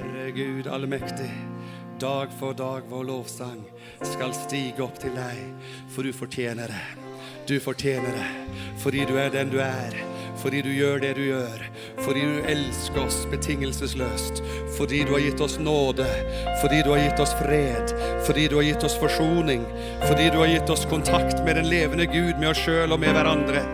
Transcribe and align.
Herre 0.00 0.30
Gud 0.30 0.66
allmektig, 0.66 1.30
dag 2.00 2.28
for 2.38 2.54
dag 2.56 2.82
vår 2.88 3.04
lovsang 3.04 3.58
skal 4.00 4.32
stige 4.32 4.80
opp 4.80 4.96
til 5.02 5.12
deg, 5.12 5.40
for 5.92 6.06
du 6.06 6.14
fortjener 6.16 6.72
det. 6.72 6.84
Du 7.48 7.58
fortjener 7.60 8.14
det, 8.16 8.28
fordi 8.80 9.04
du 9.08 9.18
er 9.20 9.28
den 9.34 9.50
du 9.52 9.58
er, 9.60 9.96
fordi 10.40 10.62
du 10.64 10.70
gjør 10.72 11.02
det 11.02 11.10
du 11.18 11.22
gjør, 11.26 11.66
fordi 12.00 12.22
du 12.24 12.48
elsker 12.48 13.02
oss 13.02 13.18
betingelsesløst, 13.32 14.40
fordi 14.78 15.02
du 15.04 15.12
har 15.16 15.24
gitt 15.26 15.44
oss 15.44 15.58
nåde, 15.60 16.08
fordi 16.62 16.80
du 16.86 16.92
har 16.94 17.02
gitt 17.04 17.20
oss 17.20 17.36
fred, 17.42 17.92
fordi 18.24 18.46
du 18.48 18.56
har 18.56 18.68
gitt 18.70 18.86
oss 18.88 18.96
forsoning, 19.02 19.66
fordi 20.06 20.30
du 20.32 20.40
har 20.40 20.54
gitt 20.54 20.72
oss 20.72 20.86
kontakt 20.88 21.44
med 21.44 21.60
den 21.60 21.68
levende 21.68 22.08
Gud, 22.08 22.38
med 22.40 22.54
oss 22.54 22.64
sjøl 22.64 22.96
og 22.96 23.02
med 23.04 23.12
hverandre. 23.18 23.66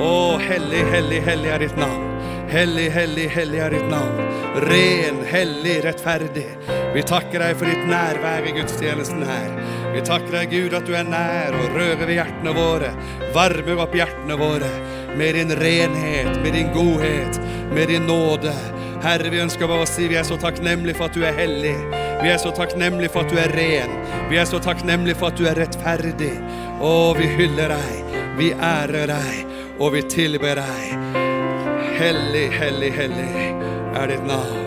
Å, 0.00 0.14
hellig, 0.40 0.86
hellig, 0.94 1.20
hellig 1.28 1.52
er 1.52 1.66
ditt 1.66 1.76
navn. 1.80 2.08
Hellig, 2.48 2.88
hellig, 2.94 3.28
hellig 3.36 3.66
er 3.66 3.76
ditt 3.76 3.90
navn. 3.92 4.25
Ren, 4.56 5.24
hellig, 5.26 5.84
rettferdig. 5.84 6.46
Vi 6.94 7.02
takker 7.02 7.42
deg 7.44 7.58
for 7.60 7.68
ditt 7.68 7.82
nærvær 7.90 8.46
i 8.48 8.54
gudstjenesten 8.56 9.20
her. 9.28 9.50
Vi 9.92 10.00
takker 10.00 10.32
deg, 10.32 10.54
Gud, 10.54 10.76
at 10.78 10.86
du 10.88 10.94
er 10.96 11.04
nær 11.04 11.52
og 11.58 11.74
rører 11.74 12.06
ved 12.06 12.14
hjertene 12.14 12.54
våre. 12.56 12.92
Varmer 13.34 13.82
opp 13.84 13.92
hjertene 13.98 14.38
våre 14.40 14.70
med 15.18 15.36
din 15.36 15.52
renhet, 15.60 16.30
med 16.40 16.56
din 16.56 16.70
godhet, 16.72 17.36
med 17.74 17.92
din 17.92 18.08
nåde. 18.08 18.54
Herre, 19.04 19.28
vi 19.28 19.42
ønsker 19.44 19.68
bare 19.68 19.84
å 19.84 19.90
si 19.90 20.08
vi 20.08 20.16
er 20.16 20.24
så 20.24 20.40
takknemlige 20.40 20.96
for 20.96 21.10
at 21.10 21.20
du 21.20 21.26
er 21.28 21.36
hellig. 21.36 21.76
Vi 22.22 22.32
er 22.32 22.40
så 22.40 22.54
takknemlige 22.56 23.12
for 23.12 23.28
at 23.28 23.34
du 23.34 23.42
er 23.42 23.52
ren. 23.52 23.92
Vi 24.30 24.40
er 24.40 24.48
så 24.48 24.62
takknemlige 24.64 25.20
for 25.20 25.34
at 25.34 25.36
du 25.36 25.44
er 25.50 25.60
rettferdig. 25.60 26.32
Å, 26.80 26.94
vi 27.20 27.28
hyller 27.36 27.76
deg, 27.76 28.16
vi 28.40 28.54
ærer 28.56 29.12
deg, 29.12 29.60
og 29.76 29.92
vi 29.98 30.06
tilber 30.16 30.64
deg. 30.64 31.20
Hellig, 32.00 32.48
hellig, 32.56 32.92
hellig 32.96 33.55
er 34.02 34.06
ditt 34.06 34.26
navn. 34.26 34.66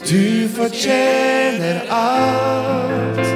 Du 0.00 0.48
fortjener 0.56 1.80
alt. 1.90 3.26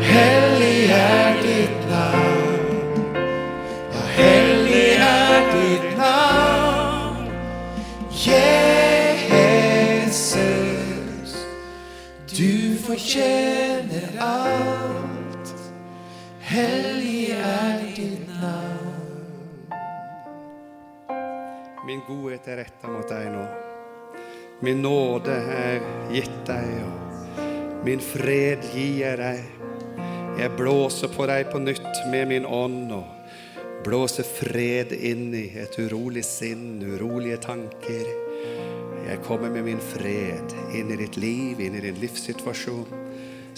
Hellig 0.00 0.90
er 0.90 1.34
ditt 1.42 1.88
navn. 1.88 3.16
Ja, 3.94 4.02
hellig 4.18 4.92
er 4.98 5.40
ditt 5.54 5.96
navn. 5.98 7.26
Jesus. 8.10 9.72
Du 12.36 12.52
fortjener 12.86 13.51
Godhet 22.06 22.48
er 22.50 22.58
retta 22.64 22.90
mot 22.90 23.06
deg 23.06 23.28
nå. 23.30 23.42
Min 24.62 24.80
nåde 24.82 25.34
er 25.34 25.82
gitt 26.10 26.40
deg, 26.48 26.70
og 26.82 27.82
min 27.86 28.02
fred 28.02 28.64
gir 28.74 28.96
jeg 29.02 29.18
deg. 29.20 29.42
Jeg 30.38 30.54
blåser 30.58 31.12
på 31.12 31.26
deg 31.30 31.50
på 31.52 31.60
nytt 31.62 32.04
med 32.10 32.30
min 32.30 32.46
ånd 32.48 32.90
og 32.96 33.84
blåser 33.86 34.26
fred 34.26 34.94
inn 34.94 35.28
i 35.34 35.44
et 35.62 35.78
urolig 35.78 36.24
sinn, 36.26 36.80
urolige 36.82 37.38
tanker. 37.42 38.10
Jeg 39.02 39.20
kommer 39.26 39.50
med 39.50 39.66
min 39.66 39.82
fred 39.82 40.54
inn 40.74 40.90
i 40.94 40.98
ditt 40.98 41.18
liv, 41.20 41.60
inn 41.60 41.76
i 41.78 41.84
din 41.84 42.00
livssituasjon. 42.02 42.98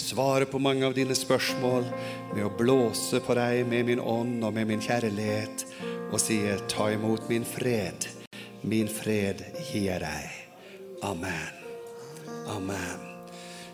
Svare 0.00 0.48
på 0.50 0.58
mange 0.58 0.84
av 0.88 0.96
dine 0.96 1.14
spørsmål 1.16 1.86
med 2.34 2.42
å 2.44 2.52
blåse 2.58 3.22
på 3.24 3.36
deg 3.38 3.62
med 3.70 3.92
min 3.92 4.02
ånd 4.02 4.42
og 4.44 4.56
med 4.56 4.72
min 4.72 4.82
kjærlighet 4.82 5.68
og 6.10 6.20
sier, 6.20 6.60
ta 6.70 6.90
imot 6.94 7.28
min 7.30 7.46
fred. 7.46 8.23
Min 8.64 8.88
fred 8.88 9.44
gir 9.72 10.00
deg. 10.00 10.36
Amen. 11.02 11.64
Amen. 12.48 13.02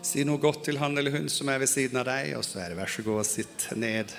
Si 0.03 0.25
noe 0.27 0.41
godt 0.41 0.65
til 0.67 0.81
han 0.81 0.97
eller 0.99 1.13
hun 1.15 1.29
som 1.31 1.47
er 1.47 1.61
ved 1.61 1.69
siden 1.71 2.01
av 2.01 2.09
deg, 2.09 2.33
og 2.35 2.43
så 2.43 2.59
er 2.59 2.73
det 2.73 2.79
vær 2.81 2.91
så 2.91 3.05
god 3.05 3.21
og 3.21 3.29
sitt 3.29 3.67
ned. 3.79 4.11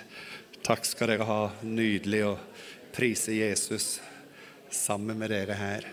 Takk 0.64 0.88
skal 0.88 1.12
dere 1.12 1.26
ha. 1.28 1.40
Nydelig 1.60 2.22
å 2.24 2.30
prise 2.96 3.34
Jesus 3.36 3.98
sammen 4.72 5.20
med 5.20 5.34
dere 5.34 5.58
her. 5.60 5.88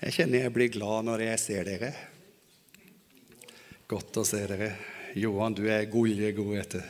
Jeg 0.00 0.14
kjenner 0.14 0.46
jeg 0.46 0.54
blir 0.54 0.70
glad 0.78 1.10
når 1.10 1.26
jeg 1.26 1.42
ser 1.42 1.68
dere. 1.72 1.92
Godt 3.90 4.22
å 4.22 4.26
se 4.30 4.46
dere. 4.46 4.72
Johan, 5.14 5.54
du 5.54 5.64
er 5.66 5.88
gulje 5.90 6.32
god, 6.32 6.52
vet 6.54 6.70
du. 6.76 6.82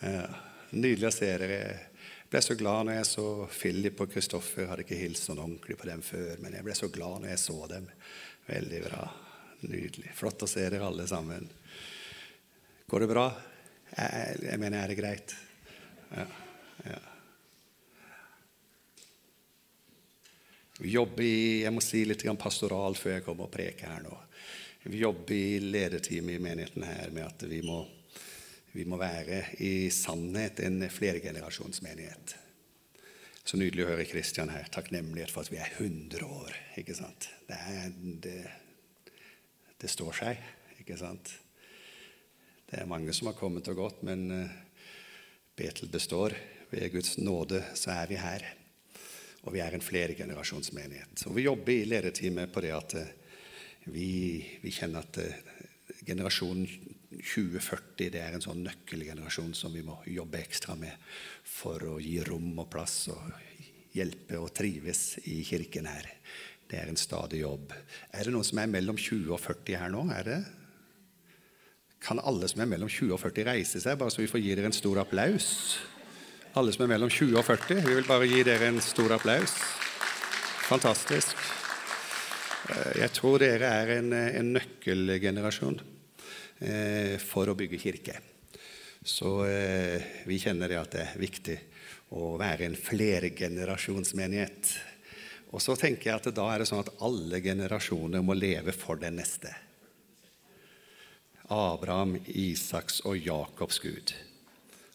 Ja, 0.00 0.22
nydelig 0.70 1.06
å 1.06 1.12
se 1.14 1.28
dere. 1.30 1.58
Jeg 1.60 2.30
ble 2.32 2.40
så 2.42 2.56
glad 2.58 2.88
når 2.88 2.96
jeg 2.96 3.06
så 3.06 3.26
Philip 3.54 4.02
og 4.02 4.10
Kristoffer. 4.10 4.66
Hadde 4.66 4.82
ikke 4.82 4.98
hilst 4.98 5.28
sånn 5.28 5.38
ordentlig 5.38 5.76
på 5.78 5.86
dem 5.86 6.02
før, 6.02 6.40
men 6.42 6.56
jeg 6.58 6.66
ble 6.66 6.74
så 6.74 6.88
glad 6.90 7.22
når 7.22 7.30
jeg 7.30 7.42
så 7.44 7.58
dem. 7.70 7.86
Veldig 8.48 8.80
bra. 8.88 9.04
Nydelig. 9.62 10.10
Flott 10.18 10.42
å 10.42 10.50
se 10.50 10.64
dere 10.66 10.88
alle 10.88 11.06
sammen. 11.06 11.46
Går 12.90 13.04
det 13.04 13.10
bra? 13.12 13.28
Jeg, 13.92 14.40
jeg 14.48 14.62
mener, 14.64 14.80
er 14.80 14.90
det 14.90 14.98
greit? 14.98 15.36
Ja. 16.10 16.26
ja. 16.88 17.00
Vi 20.80 20.96
i 20.98 21.62
jeg 21.62 21.74
må 21.76 21.82
si 21.84 22.02
litt 22.08 22.26
pastoral 22.40 22.98
før 22.98 23.18
jeg 23.20 23.26
kommer 23.28 23.46
og 23.46 23.54
preker 23.54 23.94
her 23.94 24.02
nå. 24.02 24.18
Vi 24.82 24.98
jobber 24.98 25.34
i 25.34 25.60
lederteamet 25.60 26.34
i 26.34 26.38
menigheten 26.38 26.82
her 26.82 27.10
med 27.12 27.26
at 27.26 27.42
vi 27.44 27.58
må, 27.62 27.82
vi 28.72 28.86
må 28.88 28.96
være 28.96 29.42
i 29.60 29.90
sannhet 29.92 30.62
en 30.64 30.86
flergenerasjonsmenighet. 30.88 32.32
Så 33.44 33.60
nydelig 33.60 33.84
å 33.84 33.90
høre 33.90 34.06
Kristian 34.08 34.48
her. 34.48 34.70
Takknemlighet 34.72 35.34
for 35.34 35.44
at 35.44 35.52
vi 35.52 35.60
er 35.60 35.68
100 35.76 36.24
år. 36.24 36.56
ikke 36.80 36.96
sant? 36.96 37.28
Det, 37.44 37.60
er, 37.60 37.92
det, 38.24 38.34
det 39.84 39.92
står 39.92 40.16
seg, 40.16 40.42
ikke 40.80 40.96
sant? 40.96 41.34
Det 42.70 42.80
er 42.80 42.88
mange 42.88 43.12
som 43.12 43.28
har 43.28 43.36
kommet 43.36 43.68
og 43.68 43.82
gått, 43.82 44.02
men 44.06 44.30
Betel 45.60 45.92
består. 45.92 46.38
Ved 46.70 46.92
Guds 46.94 47.18
nåde 47.18 47.66
så 47.76 47.92
er 47.98 48.08
vi 48.08 48.16
her. 48.16 48.48
Og 49.44 49.52
vi 49.52 49.60
er 49.60 49.76
en 49.76 49.84
flergenerasjonsmenighet. 49.84 51.26
Og 51.28 51.36
vi 51.36 51.50
jobber 51.50 51.74
i 51.74 51.88
lederteamet 51.90 52.52
på 52.54 52.64
det 52.64 52.76
at 52.76 53.00
vi, 53.88 54.42
vi 54.60 54.72
kjenner 54.74 55.06
at 55.06 55.20
generasjonen 56.06 56.66
2040 57.10 58.12
det 58.14 58.20
er 58.22 58.36
en 58.36 58.44
sånn 58.44 58.62
nøkkelgenerasjon 58.64 59.52
som 59.56 59.72
vi 59.74 59.82
må 59.84 59.98
jobbe 60.08 60.40
ekstra 60.40 60.76
med 60.78 60.94
for 61.46 61.82
å 61.88 61.98
gi 62.00 62.18
rom 62.26 62.52
og 62.60 62.68
plass 62.72 63.08
og 63.12 63.32
hjelpe 63.96 64.38
og 64.38 64.52
trives 64.54 65.18
i 65.26 65.40
kirken 65.46 65.88
her. 65.90 66.06
Det 66.70 66.78
er 66.78 66.90
en 66.92 67.00
stadig 67.00 67.42
jobb. 67.42 67.72
Er 68.14 68.26
det 68.26 68.34
noen 68.34 68.46
som 68.46 68.60
er 68.62 68.70
mellom 68.70 68.98
20 68.98 69.32
og 69.34 69.40
40 69.42 69.80
her 69.82 69.90
nå? 69.90 70.04
Er 70.14 70.28
det? 70.28 70.40
Kan 72.00 72.22
alle 72.22 72.48
som 72.48 72.62
er 72.62 72.70
mellom 72.70 72.88
20 72.88 73.16
og 73.16 73.20
40 73.20 73.48
reise 73.50 73.82
seg, 73.82 73.98
bare 73.98 74.14
så 74.14 74.22
vi 74.22 74.30
får 74.30 74.44
gi 74.44 74.54
dere 74.54 74.70
en 74.70 74.76
stor 74.76 75.02
applaus? 75.02 75.50
Alle 76.58 76.72
som 76.74 76.86
er 76.86 76.94
mellom 76.94 77.10
20 77.10 77.36
og 77.38 77.44
40. 77.46 77.82
Vi 77.84 77.98
vil 77.98 78.08
bare 78.08 78.30
gi 78.30 78.46
dere 78.46 78.70
en 78.70 78.80
stor 78.82 79.18
applaus. 79.18 79.58
Fantastisk. 80.70 81.39
Jeg 83.00 83.10
tror 83.16 83.40
dere 83.42 83.70
er 83.82 83.94
en, 83.98 84.12
en 84.12 84.52
nøkkelgenerasjon 84.54 85.80
eh, 86.60 87.16
for 87.22 87.50
å 87.50 87.56
bygge 87.58 87.80
kirke. 87.82 88.18
Så 89.02 89.46
eh, 89.48 90.02
vi 90.28 90.38
kjenner 90.42 90.68
det 90.70 90.78
at 90.80 90.94
det 90.94 91.04
er 91.06 91.20
viktig 91.20 91.56
å 92.16 92.34
være 92.40 92.68
en 92.68 92.76
flergenerasjonsmenighet. 92.76 94.72
Og 95.50 95.62
så 95.62 95.74
tenker 95.78 96.10
jeg 96.10 96.20
at 96.20 96.30
da 96.36 96.46
er 96.52 96.62
det 96.62 96.68
sånn 96.70 96.84
at 96.84 96.92
alle 97.02 97.40
generasjoner 97.42 98.22
må 98.22 98.36
leve 98.38 98.74
for 98.76 99.00
den 99.00 99.18
neste. 99.18 99.54
Abraham, 101.50 102.14
Isaks 102.30 103.00
og 103.08 103.18
Jakobs 103.18 103.80
Gud. 103.82 104.12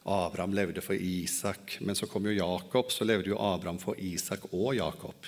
Abraham 0.06 0.54
levde 0.56 0.84
for 0.86 0.96
Isak, 0.96 1.80
men 1.82 1.98
så 1.98 2.08
kom 2.08 2.30
jo 2.30 2.38
Jakob, 2.38 2.94
så 2.94 3.04
levde 3.08 3.34
jo 3.34 3.42
Abraham 3.42 3.82
for 3.82 4.00
Isak 4.00 4.46
og 4.54 4.76
Jakob. 4.78 5.28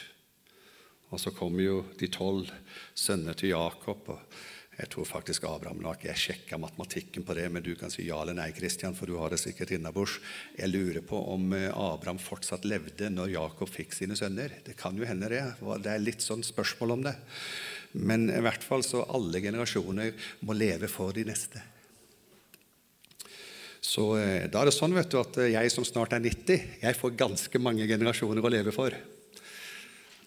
Og 1.14 1.22
så 1.22 1.32
kommer 1.32 1.64
jo 1.64 1.82
de 2.00 2.10
tolv 2.12 2.50
sønner 2.98 3.38
til 3.38 3.54
Jakob. 3.54 4.10
og 4.12 4.20
Jeg 4.78 4.92
tror 4.94 5.08
faktisk 5.10 5.48
Abraham 5.48 5.80
nok 5.82 6.04
jeg 6.06 6.20
sjekka 6.20 6.60
matematikken 6.60 7.24
på 7.26 7.34
det, 7.38 7.48
men 7.50 7.64
du 7.64 7.72
kan 7.80 7.90
si 7.94 8.06
ja 8.10 8.20
eller 8.22 8.36
nei, 8.38 8.52
Kristian, 8.54 8.94
for 8.98 9.08
du 9.10 9.16
har 9.18 9.32
det 9.32 9.40
sikkert 9.42 9.72
innabords. 9.78 10.20
Jeg 10.60 10.70
lurer 10.74 11.02
på 11.08 11.22
om 11.32 11.56
Abraham 11.56 12.20
fortsatt 12.22 12.68
levde 12.68 13.10
når 13.14 13.34
Jakob 13.38 13.72
fikk 13.72 13.96
sine 13.96 14.20
sønner. 14.20 14.60
Det 14.68 14.76
kan 14.78 15.00
jo 15.00 15.08
hende, 15.08 15.32
det. 15.32 15.42
Det 15.58 15.94
er 15.94 16.04
litt 16.04 16.26
sånn 16.26 16.44
spørsmål 16.46 16.98
om 16.98 17.08
det. 17.08 17.16
Men 17.98 18.28
i 18.30 18.44
hvert 18.44 18.62
fall 18.62 18.84
så 18.84 19.08
alle 19.08 19.42
generasjoner 19.42 20.30
må 20.46 20.54
leve 20.60 20.92
for 20.92 21.16
de 21.16 21.24
neste. 21.26 21.64
Så 23.82 24.12
da 24.52 24.60
er 24.60 24.68
det 24.68 24.76
sånn 24.76 24.94
vet 24.94 25.10
du, 25.14 25.22
at 25.22 25.38
jeg 25.48 25.72
som 25.72 25.86
snart 25.88 26.12
er 26.18 26.20
90, 26.20 26.82
jeg 26.84 26.98
får 27.00 27.16
ganske 27.16 27.62
mange 27.64 27.88
generasjoner 27.88 28.44
å 28.44 28.52
leve 28.52 28.74
for. 28.76 28.94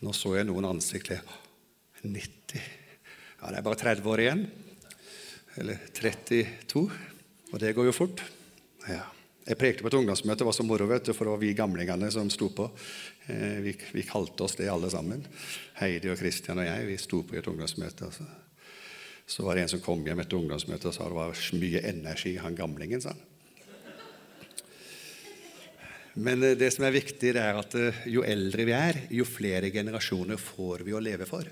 Nå 0.01 0.13
så 0.17 0.33
jeg 0.39 0.49
noen 0.49 0.65
ansikter 0.65 1.21
90 2.01 2.61
Ja, 3.41 3.51
det 3.51 3.59
er 3.59 3.65
bare 3.65 3.81
30 3.81 4.09
år 4.09 4.21
igjen. 4.21 4.43
Eller 5.61 5.81
32. 5.97 6.83
Og 7.51 7.61
det 7.61 7.73
går 7.77 7.89
jo 7.89 7.97
fort. 7.97 8.23
Ja. 8.89 9.07
Jeg 9.47 9.59
prekte 9.59 9.85
på 9.85 9.91
et 9.91 9.97
ungdomsmøte. 9.97 10.43
Det 10.43 10.47
var 10.47 10.57
så 10.57 10.65
moro, 10.65 10.87
vet 10.89 11.09
du, 11.09 11.15
for 11.17 11.27
det 11.27 11.33
var 11.33 11.41
vi 11.41 11.55
gamlingene 11.57 12.11
som 12.13 12.29
sto 12.33 12.51
på. 12.55 12.69
Eh, 13.33 13.59
vi, 13.65 13.73
vi, 13.97 14.05
kalte 14.07 14.45
oss 14.45 14.57
det, 14.61 14.69
alle 14.73 14.91
sammen. 14.93 15.25
Heidi 15.81 16.13
og 16.13 16.21
Kristian 16.21 16.61
og 16.61 16.69
jeg. 16.69 16.87
Vi 16.89 16.99
sto 17.01 17.23
på 17.25 17.37
i 17.37 17.41
et 17.41 17.49
ungdomsmøte. 17.51 18.11
Altså. 18.11 18.29
Så 19.25 19.45
var 19.47 19.57
det 19.57 19.65
en 19.65 19.73
som 19.73 19.83
kom 19.85 20.05
hjem 20.07 20.21
etter 20.23 20.41
ungdomsmøtet 20.41 20.93
og 20.93 20.97
sa 20.97 21.09
det 21.09 21.19
var 21.19 21.45
mye 21.61 21.85
energi 21.93 22.37
han 22.41 22.57
gamlingen. 22.59 23.05
sa 23.05 23.15
han. 23.17 23.25
Men 26.15 26.43
eh, 26.43 26.57
det 26.59 26.71
som 26.75 26.87
er 26.87 26.97
viktig, 26.97 27.35
det 27.37 27.43
er 27.43 27.59
at 27.59 27.77
eh, 27.79 28.05
jo 28.11 28.25
eldre 28.27 28.67
vi 28.67 28.75
er, 28.75 29.05
jo 29.15 29.27
flere 29.29 29.71
generasjoner 29.75 30.41
får 30.41 30.85
vi 30.87 30.95
å 30.97 31.03
leve 31.03 31.29
for. 31.29 31.47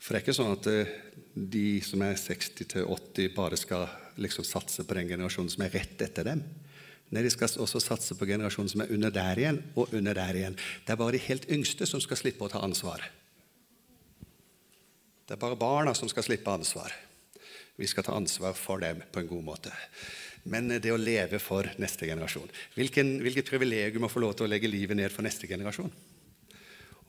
For 0.00 0.14
det 0.14 0.20
er 0.20 0.24
ikke 0.24 0.36
sånn 0.36 0.54
at 0.54 0.70
eh, 0.70 0.94
de 1.34 1.66
som 1.84 2.02
er 2.06 2.16
60-80, 2.16 3.34
bare 3.36 3.60
skal 3.60 3.86
liksom 4.20 4.46
satse 4.46 4.84
på 4.84 4.96
den 4.96 5.12
generasjonen 5.12 5.52
som 5.52 5.64
er 5.66 5.74
rett 5.76 6.00
etter 6.06 6.32
dem. 6.32 6.42
Nei, 7.10 7.24
De 7.26 7.32
skal 7.32 7.50
også 7.60 7.82
satse 7.82 8.14
på 8.14 8.28
generasjonen 8.28 8.70
som 8.70 8.84
er 8.84 8.92
under 8.94 9.12
der 9.12 9.38
igjen, 9.40 9.62
og 9.74 9.92
under 9.96 10.16
der 10.16 10.36
igjen. 10.36 10.58
Det 10.86 10.94
er 10.94 11.00
bare 11.00 11.16
de 11.18 11.24
helt 11.26 11.48
yngste 11.50 11.88
som 11.88 12.02
skal 12.02 12.20
slippe 12.20 12.46
å 12.46 12.52
ta 12.52 12.62
ansvar. 12.64 13.02
Det 15.26 15.36
er 15.36 15.42
bare 15.42 15.58
barna 15.58 15.92
som 15.94 16.10
skal 16.10 16.26
slippe 16.26 16.50
ansvar. 16.50 16.94
Vi 17.78 17.88
skal 17.90 18.06
ta 18.06 18.14
ansvar 18.16 18.54
for 18.58 18.82
dem 18.82 19.02
på 19.12 19.22
en 19.22 19.30
god 19.30 19.46
måte 19.46 19.74
men 20.44 20.70
det 20.80 20.92
å 20.92 21.00
leve 21.00 21.40
for 21.42 21.68
neste 21.80 22.08
generasjon. 22.08 22.48
Hvilken, 22.76 23.18
hvilket 23.24 23.50
privilegium 23.50 24.06
å 24.06 24.12
få 24.12 24.22
lov 24.24 24.36
til 24.36 24.48
å 24.48 24.50
legge 24.50 24.70
livet 24.70 24.98
ned 24.98 25.12
for 25.12 25.26
neste 25.26 25.50
generasjon. 25.50 25.90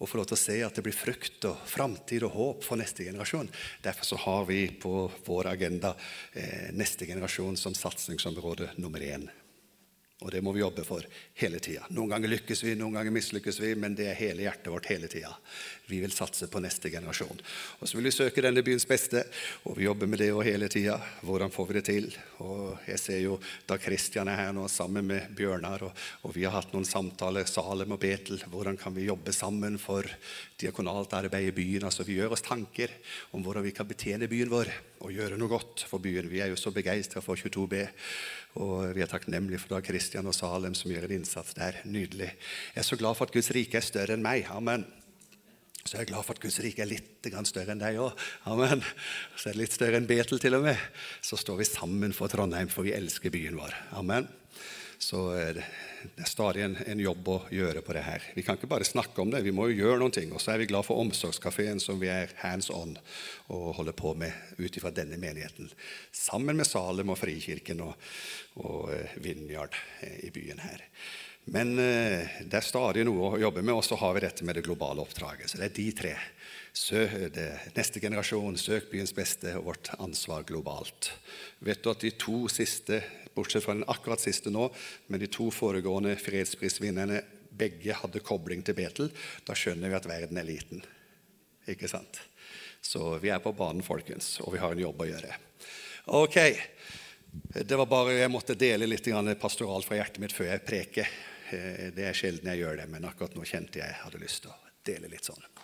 Og 0.01 0.09
få 0.09 0.17
lov 0.17 0.31
til 0.31 0.37
å 0.37 0.41
se 0.41 0.55
at 0.65 0.77
det 0.77 0.83
blir 0.85 0.97
frukt 0.97 1.45
og 1.45 1.61
framtid 1.69 2.25
og 2.25 2.33
håp 2.33 2.65
for 2.65 2.81
neste 2.81 3.05
generasjon. 3.05 3.51
Derfor 3.85 4.07
så 4.09 4.17
har 4.23 4.47
vi 4.49 4.63
på 4.81 5.05
vår 5.27 5.51
agenda 5.53 5.93
eh, 6.33 6.71
neste 6.73 7.05
generasjon 7.05 7.59
som 7.59 7.77
satsingsområde 7.77 8.71
nummer 8.81 9.05
én. 9.05 9.29
Og 10.21 10.29
det 10.29 10.43
må 10.45 10.51
vi 10.53 10.61
jobbe 10.61 10.83
for 10.85 11.05
hele 11.41 11.57
tida. 11.63 11.87
Noen 11.89 12.11
ganger 12.13 12.29
lykkes 12.35 12.59
vi, 12.61 12.75
noen 12.77 12.93
ganger 12.93 13.13
mislykkes 13.15 13.57
vi, 13.61 13.71
men 13.79 13.95
det 13.97 14.11
er 14.11 14.19
hele 14.19 14.45
hjertet 14.45 14.69
vårt 14.69 14.89
hele 14.91 15.09
tida. 15.09 15.31
Vi 15.89 15.97
vil 16.03 16.13
satse 16.13 16.45
på 16.47 16.61
neste 16.61 16.91
generasjon. 16.93 17.41
Og 17.81 17.89
så 17.89 17.97
vil 17.97 18.05
vi 18.07 18.13
søke 18.13 18.43
denne 18.45 18.61
byens 18.63 18.85
beste, 18.87 19.23
og 19.65 19.79
vi 19.79 19.87
jobber 19.87 20.07
med 20.11 20.21
det 20.21 20.29
hele 20.45 20.69
tida. 20.71 20.99
Hvordan 21.25 21.53
får 21.53 21.67
vi 21.67 21.77
det 21.77 21.83
til? 21.89 22.07
Og 22.45 22.85
jeg 22.85 23.01
ser 23.01 23.19
jo 23.23 23.39
da 23.67 23.79
Kristian 23.81 24.29
er 24.29 24.43
her 24.43 24.53
nå 24.53 24.67
sammen 24.69 25.09
med 25.09 25.33
Bjørnar, 25.37 25.87
og, 25.89 26.05
og, 26.21 26.35
vi 26.37 26.45
har 26.45 26.53
hatt 26.53 26.71
noen 26.75 26.85
samtaler, 26.87 27.49
Salem 27.49 27.97
og 27.97 27.99
Betel, 28.05 28.45
hvordan 28.53 28.77
kan 28.79 28.93
vi 28.95 29.09
jobbe 29.09 29.33
sammen 29.33 29.79
for 29.81 30.05
diakonalt 30.61 31.17
arbeid 31.17 31.49
i 31.49 31.55
byen? 31.57 31.89
Altså 31.89 32.05
Vi 32.05 32.19
gjør 32.19 32.37
oss 32.37 32.45
tanker 32.45 32.93
om 33.33 33.41
hvordan 33.41 33.65
vi 33.65 33.73
kan 33.73 33.89
betjene 33.89 34.29
byen 34.29 34.53
vår 34.53 34.69
og 35.01 35.13
gjøre 35.15 35.37
noe 35.39 35.49
godt 35.49 35.83
for 35.89 36.03
byen. 36.03 36.29
Vi 36.29 36.43
er 36.43 36.51
jo 36.51 36.59
så 36.59 36.71
begeistra 36.73 37.23
for 37.25 37.39
22B. 37.39 37.87
Og 38.59 38.91
vi 38.95 39.03
er 39.03 39.07
takknemlige 39.07 39.61
for 39.61 39.75
da 39.75 39.83
Kristian 39.85 40.27
og 40.27 40.35
Salem 40.35 40.73
som 40.75 40.91
gjør 40.91 41.07
en 41.07 41.21
innsats 41.21 41.55
der. 41.55 41.79
Nydelig. 41.87 42.33
Jeg 42.73 42.81
er 42.83 42.87
så 42.87 42.99
glad 42.99 43.15
for 43.15 43.29
at 43.29 43.35
Guds 43.35 43.51
rike 43.55 43.79
er 43.79 43.85
større 43.85 44.17
enn 44.17 44.25
meg. 44.25 44.49
Amen. 44.51 44.83
Så 45.81 45.95
jeg 45.95 46.03
er 46.03 46.11
glad 46.11 46.25
for 46.27 46.35
at 46.35 46.43
Guds 46.43 46.59
rike 46.61 46.83
er 46.83 46.91
litt 46.91 47.31
større 47.47 47.73
enn 47.73 47.81
deg 47.81 47.97
òg. 48.03 48.19
Amen. 48.51 48.83
Så 49.35 49.49
er 49.49 49.55
det 49.55 49.63
litt 49.63 49.77
større 49.77 49.97
enn 49.97 50.09
Betel 50.09 50.41
til 50.41 50.59
og 50.59 50.67
med. 50.67 50.77
Så 51.25 51.39
står 51.39 51.63
vi 51.63 51.69
sammen 51.69 52.13
for 52.13 52.29
Trondheim, 52.29 52.69
for 52.69 52.85
vi 52.85 52.93
elsker 52.93 53.33
byen 53.33 53.57
vår. 53.57 53.73
Amen. 53.97 54.29
Så 55.01 55.21
det 55.33 56.23
er 56.23 56.29
stadig 56.29 56.61
en, 56.61 56.75
en, 56.85 56.99
jobb 57.01 57.29
å 57.29 57.37
gjøre 57.53 57.81
på 57.85 57.93
det 57.95 58.03
her. 58.05 58.25
Vi 58.35 58.43
kan 58.45 58.57
ikke 58.57 58.69
bare 58.69 58.85
snakke 58.87 59.21
om 59.23 59.31
det, 59.33 59.41
vi 59.45 59.53
må 59.55 59.67
jo 59.69 59.79
gjøre 59.79 59.99
noen 60.01 60.13
ting. 60.13 60.29
Og 60.33 60.41
så 60.41 60.53
er 60.53 60.61
vi 60.61 60.69
glad 60.69 60.85
for 60.85 61.01
Omsorgskafeen, 61.01 61.81
som 61.81 61.99
vi 62.01 62.09
er 62.13 62.33
hands 62.41 62.69
on 62.73 62.93
og 63.53 63.71
holder 63.79 63.97
på 63.97 64.13
med 64.17 64.61
ut 64.61 64.77
ifra 64.77 64.93
denne 64.93 65.17
menigheten. 65.21 65.71
Sammen 66.13 66.59
med 66.59 66.69
Salem 66.69 67.13
og 67.13 67.19
Frikirken 67.21 67.81
og, 67.85 67.97
og 68.61 68.93
uh, 68.93 69.17
Vinjard 69.21 69.73
uh, 69.73 70.17
i 70.21 70.29
byen 70.33 70.61
her. 70.61 70.85
Men 71.49 71.73
uh, 71.79 72.37
det 72.45 72.61
er 72.61 72.65
stadig 72.65 73.05
noe 73.07 73.33
å 73.33 73.41
jobbe 73.41 73.65
med, 73.65 73.73
og 73.73 73.85
så 73.85 73.97
har 74.01 74.13
vi 74.17 74.25
dette 74.25 74.45
med 74.45 74.57
det 74.57 74.65
globale 74.69 75.01
oppdraget. 75.01 75.49
Så 75.49 75.61
det 75.61 75.71
er 75.71 75.77
de 75.81 75.89
tre. 75.97 76.15
Neste 76.71 77.99
generasjon, 77.99 78.55
søk 78.55 78.87
byens 78.93 79.11
beste 79.15 79.57
og 79.59 79.65
vårt 79.65 79.89
ansvar 79.99 80.45
globalt. 80.47 81.11
Vet 81.59 81.83
du 81.83 81.91
at 81.91 82.03
de 82.03 82.13
to 82.15 82.45
siste 82.51 83.01
bortsett 83.35 83.65
fra 83.65 83.75
den 83.75 83.87
akkurat 83.91 84.23
siste 84.23 84.51
nå, 84.53 84.69
men 85.11 85.19
de 85.19 85.27
to 85.31 85.49
foregående 85.51 86.15
fredsprisvinnerne 86.19 87.21
begge 87.51 87.95
hadde 87.99 88.23
kobling 88.23 88.63
til 88.63 88.77
Betel, 88.77 89.11
da 89.45 89.55
skjønner 89.57 89.91
vi 89.91 89.97
at 89.99 90.07
verden 90.07 90.39
er 90.39 90.47
liten. 90.47 90.83
Ikke 91.69 91.89
sant? 91.91 92.21
Så 92.81 93.17
vi 93.21 93.29
er 93.29 93.43
på 93.43 93.53
banen, 93.53 93.83
folkens, 93.85 94.37
og 94.41 94.55
vi 94.55 94.61
har 94.63 94.71
en 94.73 94.81
jobb 94.81 95.03
å 95.03 95.09
gjøre. 95.09 95.35
Ok, 96.17 96.37
det 97.53 97.77
var 97.77 97.87
bare 97.87 98.15
Jeg 98.17 98.31
måtte 98.31 98.55
dele 98.55 98.87
litt 98.87 99.07
pastoralt 99.39 99.85
fra 99.85 99.99
hjertet 99.99 100.23
mitt 100.23 100.33
før 100.33 100.53
jeg 100.53 100.65
preker. 100.65 101.11
Eh, 101.51 101.91
det 101.95 102.07
er 102.07 102.17
sjelden 102.17 102.49
jeg 102.51 102.63
gjør 102.63 102.79
det, 102.81 102.87
men 102.89 103.05
akkurat 103.05 103.35
nå 103.35 103.43
kjente 103.43 103.83
jeg 103.83 103.99
hadde 104.03 104.23
lyst 104.23 104.43
til 104.43 104.55
å 104.55 104.59
dele 104.87 105.11
litt 105.11 105.27
sånn. 105.27 105.60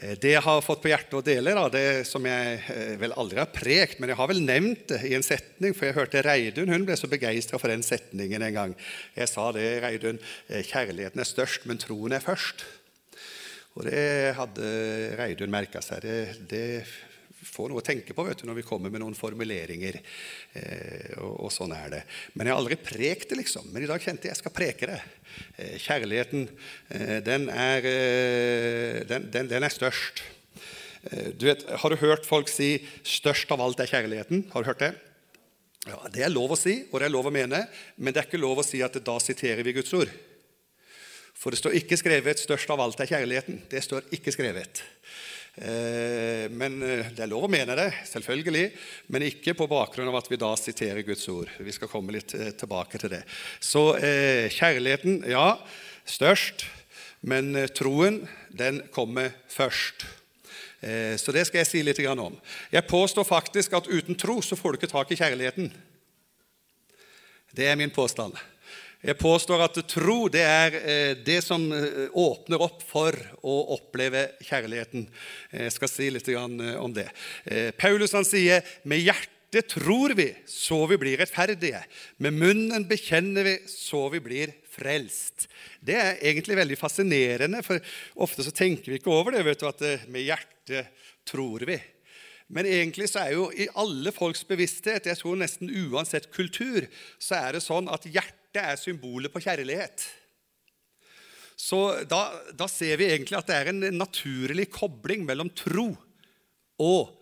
Eh, 0.00 0.16
det 0.16 0.32
jeg 0.32 0.44
har 0.44 0.62
fått 0.64 0.80
på 0.80 0.90
hjertet 0.90 1.16
å 1.18 1.24
dele, 1.24 1.52
da, 1.56 1.66
det 1.72 2.06
som 2.08 2.24
jeg 2.24 2.60
eh, 2.72 2.94
vel 3.00 3.12
aldri 3.20 3.40
har 3.42 3.50
prekt, 3.52 3.98
men 4.00 4.12
jeg 4.12 4.20
har 4.20 4.30
vel 4.30 4.40
nevnt 4.46 4.86
det 4.94 5.00
i 5.10 5.14
en 5.16 5.26
setning, 5.26 5.74
for 5.76 5.88
jeg 5.88 5.98
hørte 5.98 6.24
Reidun 6.24 6.72
hun 6.72 6.86
ble 6.88 6.96
så 6.96 7.10
begeistra 7.10 7.60
for 7.60 7.72
den 7.72 7.84
setningen 7.84 8.46
en 8.46 8.56
gang. 8.56 8.76
Jeg 9.18 9.28
sa 9.28 9.50
det, 9.56 9.66
Reidun, 9.84 10.20
eh, 10.48 10.64
kjærligheten 10.64 11.20
er 11.20 11.28
størst, 11.28 11.68
men 11.68 11.80
troen 11.82 12.16
er 12.16 12.24
først. 12.24 12.64
Og 13.76 13.84
det 13.86 14.32
hadde 14.38 14.72
Reidun 15.20 15.52
merka 15.52 15.82
seg. 15.84 16.02
Det, 16.02 16.16
det 16.50 16.64
får 17.60 17.70
noe 17.72 17.82
å 17.82 17.84
tenke 17.84 18.16
på 18.16 18.24
vet 18.24 18.40
du, 18.40 18.46
når 18.48 18.60
vi 18.60 18.66
kommer 18.66 18.92
med 18.92 19.02
noen 19.02 19.16
formuleringer. 19.16 20.00
Eh, 20.56 21.12
og, 21.20 21.34
og, 21.46 21.50
sånn 21.54 21.74
er 21.76 21.92
det. 21.92 22.02
Men 22.34 22.48
jeg 22.48 22.54
har 22.54 22.62
aldri 22.62 22.78
prekt 22.80 23.32
det, 23.32 23.40
liksom. 23.42 23.68
Men 23.74 23.84
i 23.84 23.90
dag 23.90 24.02
kjente 24.02 24.28
jeg 24.28 24.34
jeg 24.34 24.40
skal 24.40 24.54
preke 24.54 24.88
det. 24.88 24.98
Eh, 25.58 25.76
kjærligheten, 25.82 26.46
eh, 26.96 27.18
den, 27.26 27.48
er, 27.52 27.88
eh, 27.90 29.00
den, 29.10 29.28
den, 29.34 29.50
den, 29.50 29.66
er, 29.66 29.74
størst. 29.74 30.24
Eh, 31.10 31.30
du 31.34 31.48
vet, 31.50 31.66
Har 31.82 31.92
du 31.92 32.00
hørt 32.00 32.28
folk 32.28 32.48
si 32.48 32.78
'størst 33.02 33.50
av 33.52 33.60
alt 33.60 33.80
er 33.80 33.90
kjærligheten'? 33.90 34.48
Har 34.54 34.62
du 34.62 34.70
hørt 34.70 34.84
det? 34.84 34.94
Ja, 35.88 35.96
Det 36.12 36.24
er 36.24 36.32
lov 36.32 36.52
å 36.52 36.60
si, 36.60 36.84
og 36.92 37.00
det 37.00 37.08
er 37.08 37.16
lov 37.16 37.26
å 37.26 37.34
mene, 37.34 37.66
men 37.96 38.12
det 38.12 38.20
er 38.20 38.28
ikke 38.28 38.40
lov 38.40 38.60
å 38.60 38.66
si 38.66 38.82
at 38.84 38.92
da 39.04 39.16
siterer 39.18 39.64
vi 39.64 39.72
Guds 39.72 39.92
ord. 39.96 40.12
For 41.40 41.50
det 41.50 41.58
står 41.58 41.76
ikke 41.78 41.96
skrevet 41.96 42.38
'størst 42.38 42.70
av 42.70 42.80
alt 42.80 43.00
er 43.00 43.08
kjærligheten'. 43.08 43.68
Det 43.68 43.82
står 43.82 44.04
ikke 44.12 44.32
skrevet. 44.32 44.82
Eh, 45.60 46.46
men 46.56 46.78
eh, 46.80 47.10
det 47.12 47.20
er 47.20 47.28
lov 47.28 47.44
å 47.44 47.50
mene 47.52 47.74
det, 47.76 47.90
selvfølgelig, 48.08 48.70
men 49.12 49.26
ikke 49.26 49.52
på 49.58 49.66
bakgrunn 49.68 50.08
av 50.08 50.16
at 50.22 50.30
vi 50.32 50.38
da 50.40 50.54
siterer 50.56 51.04
Guds 51.04 51.26
ord. 51.28 51.50
Vi 51.60 51.74
skal 51.76 51.90
komme 51.92 52.14
litt 52.16 52.32
eh, 52.32 52.54
tilbake 52.56 53.00
til 53.00 53.12
det. 53.12 53.20
Så 53.60 53.82
kjærligheten, 54.56 55.20
ja, 55.28 55.58
størst, 56.08 56.64
men 57.20 57.52
troen, 57.76 58.22
den 58.56 58.80
kommer 58.94 59.34
først. 59.52 60.06
Så 60.80 61.32
det 61.36 61.42
skal 61.44 61.60
jeg 61.60 61.68
si 61.68 61.82
litt 61.84 61.98
om. 62.08 62.38
Jeg 62.72 62.88
påstår 62.88 63.26
faktisk 63.28 63.74
at 63.76 63.90
uten 63.90 64.16
tro 64.16 64.38
så 64.40 64.56
får 64.56 64.72
du 64.72 64.78
ikke 64.78 64.88
tak 64.94 65.10
i 65.12 65.18
kjærligheten. 65.20 65.68
Det 67.52 67.68
er 67.68 67.76
min 67.76 67.92
påstand. 67.92 68.32
Jeg 69.00 69.16
påstår 69.16 69.62
at 69.64 69.78
tro 69.88 70.26
det 70.28 70.42
er 70.44 70.74
eh, 70.76 71.10
det 71.24 71.38
som 71.40 71.62
eh, 71.72 72.10
åpner 72.12 72.60
opp 72.60 72.82
for 72.84 73.16
å 73.40 73.54
oppleve 73.78 74.26
kjærligheten. 74.44 75.06
Jeg 75.56 75.72
skal 75.72 75.88
si 75.88 76.08
litt 76.12 76.26
eh, 76.28 76.74
om 76.76 76.92
det. 76.92 77.06
Paulus 77.80 78.12
han 78.12 78.26
sier 78.28 78.66
med 78.84 79.00
hjertet 79.00 79.70
tror 79.72 80.12
vi 80.18 80.28
så 80.44 80.82
vi 80.90 80.98
blir 81.00 81.16
rettferdige. 81.18 81.80
Med 82.20 82.36
munnen 82.36 82.84
bekjenner 82.90 83.48
vi 83.48 83.54
så 83.72 84.02
vi 84.12 84.20
blir 84.20 84.52
frelst. 84.68 85.48
Det 85.80 85.96
er 85.96 86.20
egentlig 86.20 86.58
veldig 86.60 86.76
fascinerende, 86.78 87.62
for 87.64 87.80
ofte 88.20 88.44
så 88.44 88.52
tenker 88.52 88.92
vi 88.92 89.00
ikke 89.00 89.14
over 89.14 89.32
det. 89.32 89.46
vet 89.48 89.64
du, 89.64 89.66
at 89.70 90.10
Med 90.12 90.28
hjertet 90.28 90.92
tror 91.24 91.64
vi. 91.64 91.80
Men 92.52 92.68
egentlig 92.68 93.08
så 93.08 93.24
er 93.24 93.32
jo 93.38 93.48
i 93.54 93.68
alle 93.78 94.12
folks 94.12 94.44
bevissthet, 94.44 95.08
jeg 95.08 95.18
tror 95.22 95.40
nesten 95.40 95.70
uansett 95.88 96.28
kultur, 96.34 96.84
så 97.16 97.38
er 97.38 97.56
det 97.56 97.64
sånn 97.64 97.88
at 97.88 98.04
hjertet 98.10 98.39
hjertet 98.50 98.66
er 98.66 98.78
symbolet 98.80 99.30
på 99.32 99.40
kjærlighet. 99.40 100.02
Så 101.56 102.02
da, 102.08 102.32
da, 102.56 102.66
ser 102.66 102.96
vi 102.98 103.10
egentlig 103.12 103.36
at 103.38 103.46
det 103.46 103.56
er 103.56 103.70
en 103.70 103.98
naturlig 103.98 104.70
kobling 104.72 105.24
mellom 105.24 105.50
tro 105.54 105.92
og 106.80 107.12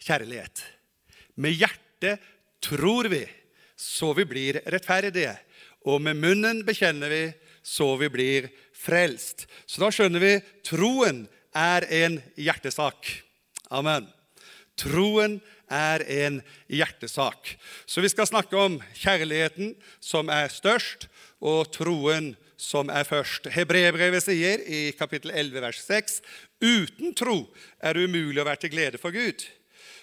kjærlighet. 0.00 0.62
Med 1.36 1.52
hjertet 1.52 2.22
tror 2.62 3.10
vi, 3.10 3.26
så 3.76 4.14
vi 4.14 4.24
blir 4.24 4.62
rettferdige. 4.64 5.34
Og 5.84 6.00
med 6.00 6.16
munnen 6.16 6.62
bekjenner 6.64 7.10
vi, 7.10 7.22
så 7.62 7.96
vi 7.98 8.08
blir 8.08 8.48
frelst. 8.72 9.46
Så 9.66 9.82
da 9.82 9.90
skjønner 9.92 10.22
vi 10.22 10.34
troen 10.64 11.26
er 11.52 11.84
en 11.90 12.20
hjertesak. 12.38 13.10
Amen. 13.68 14.06
Troen 14.80 15.38
er 15.72 16.04
en 16.08 16.40
hjertesak. 16.68 17.54
Så 17.86 18.04
vi 18.04 18.10
skal 18.12 18.28
snakke 18.28 18.56
om 18.58 18.78
kjærligheten 18.98 19.74
som 20.00 20.30
er 20.32 20.52
størst, 20.52 21.08
og 21.42 21.72
troen 21.74 22.32
som 22.62 22.90
er 22.92 23.06
først. 23.08 23.48
Hebreerbrevet 23.50 24.22
sier 24.22 24.62
i 24.62 24.92
kapittel 24.98 25.32
11, 25.34 25.62
vers 25.64 25.80
6.: 25.88 26.20
Uten 26.62 27.14
tro 27.18 27.40
er 27.82 27.96
det 27.96 28.06
umulig 28.06 28.42
å 28.42 28.46
være 28.46 28.64
til 28.64 28.74
glede 28.76 29.00
for 29.02 29.14
Gud. 29.14 29.42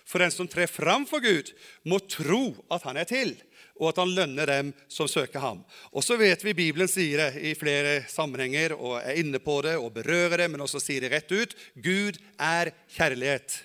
For 0.09 0.23
den 0.23 0.33
som 0.33 0.49
trer 0.49 0.67
fram 0.67 1.05
for 1.07 1.21
Gud, 1.23 1.53
må 1.85 2.01
tro 2.09 2.57
at 2.73 2.83
han 2.87 2.97
er 2.97 3.07
til, 3.07 3.35
og 3.79 3.91
at 3.91 4.01
han 4.01 4.11
lønner 4.11 4.49
dem 4.49 4.71
som 4.91 5.07
søker 5.07 5.39
ham. 5.39 5.61
Og 5.93 6.03
så 6.03 6.17
vet 6.19 6.41
vi 6.43 6.57
Bibelen 6.57 6.89
sier 6.91 7.21
det 7.29 7.43
i 7.45 7.55
flere 7.55 8.01
sammenhenger 8.11 8.75
og 8.75 8.97
er 8.99 9.21
inne 9.21 9.39
på 9.39 9.61
det 9.63 9.77
og 9.79 9.93
berører 9.95 10.41
det, 10.41 10.49
men 10.51 10.65
også 10.65 10.81
sier 10.83 11.05
det 11.05 11.13
rett 11.13 11.31
ut. 11.31 11.55
Gud 11.77 12.19
er 12.35 12.73
kjærlighet. 12.97 13.61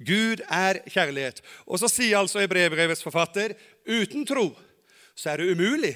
Gud 0.00 0.40
er 0.48 0.80
kjærlighet. 0.88 1.42
Og 1.68 1.80
så 1.82 1.88
sier 1.92 2.18
altså 2.18 2.46
brevbrevets 2.48 3.04
forfatter 3.04 3.54
uten 3.84 4.26
tro 4.28 4.48
så 5.20 5.34
er 5.34 5.42
det 5.42 5.52
umulig 5.52 5.94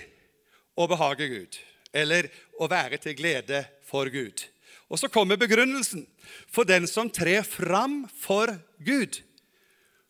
å 0.76 0.88
behage 0.90 1.28
Gud, 1.30 1.56
eller 1.94 2.28
å 2.60 2.68
være 2.70 2.98
til 3.00 3.16
glede 3.16 3.62
for 3.86 4.10
Gud. 4.12 4.44
Og 4.92 5.00
så 5.00 5.08
kommer 5.08 5.40
begrunnelsen. 5.40 6.04
For 6.52 6.68
den 6.68 6.86
som 6.90 7.08
trer 7.12 7.44
fram 7.46 8.04
for 8.20 8.52
Gud, 8.84 9.22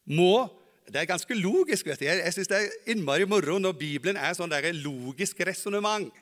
må 0.05 0.51
Det 0.85 1.01
er 1.01 1.07
ganske 1.09 1.35
logisk. 1.35 1.87
vet. 1.87 2.03
Jeg, 2.05 2.19
jeg 2.21 2.33
syns 2.35 2.49
det 2.51 2.57
er 2.59 2.91
innmari 2.93 3.25
moro 3.25 3.55
når 3.57 3.73
Bibelen 3.73 4.19
er 4.21 4.35
sånn 4.37 4.51
der 4.53 4.67
logisk 4.77 5.39
resonnement. 5.41 6.13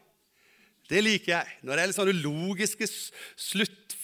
Det 0.87 1.03
liker 1.03 1.33
jeg. 1.33 1.57
Når 1.67 1.75
det 1.75 1.83
er 1.83 1.91
litt 1.91 1.97
sånne 1.97 2.15
logiske 2.15 2.87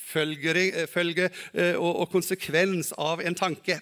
sluttfølge 0.09 1.29
eh, 1.29 1.77
og, 1.77 1.93
og 2.05 2.11
konsekvens 2.13 2.93
av 2.99 3.23
en 3.25 3.37
tanke. 3.39 3.81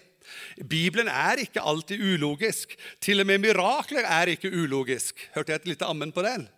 Bibelen 0.66 1.08
er 1.08 1.40
ikke 1.42 1.62
alltid 1.62 2.02
ulogisk. 2.02 2.74
Til 3.00 3.22
og 3.22 3.28
med 3.30 3.44
mirakler 3.44 4.06
er 4.08 4.34
ikke 4.34 4.50
ulogisk. 4.50 5.14
Hørte 5.34 5.52
jeg 5.52 5.62
et 5.62 5.72
lite 5.72 5.88
ammen 5.88 6.12
på 6.12 6.24
den? 6.26 6.48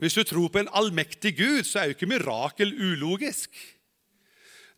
Hvis 0.00 0.16
du 0.16 0.22
tror 0.24 0.48
på 0.48 0.62
en 0.62 0.72
allmektig 0.72 1.34
Gud, 1.36 1.64
så 1.68 1.80
er 1.80 1.90
jo 1.90 1.96
ikke 1.96 2.08
mirakel 2.08 2.72
ulogisk. 2.72 3.50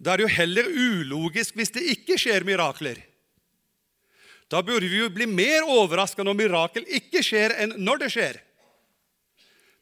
Da 0.02 0.12
er 0.12 0.18
det 0.18 0.26
jo 0.26 0.36
heller 0.40 0.66
ulogisk 0.66 1.54
hvis 1.58 1.70
det 1.76 1.84
ikke 1.94 2.18
skjer 2.18 2.46
mirakler. 2.48 2.98
Da 4.50 4.60
burde 4.66 4.88
vi 4.90 4.98
jo 4.98 5.12
bli 5.12 5.28
mer 5.30 5.64
overraska 5.70 6.24
når 6.26 6.36
mirakel 6.36 6.88
ikke 6.90 7.22
skjer, 7.24 7.54
enn 7.62 7.76
når 7.80 8.02
det 8.02 8.10
skjer. 8.12 8.40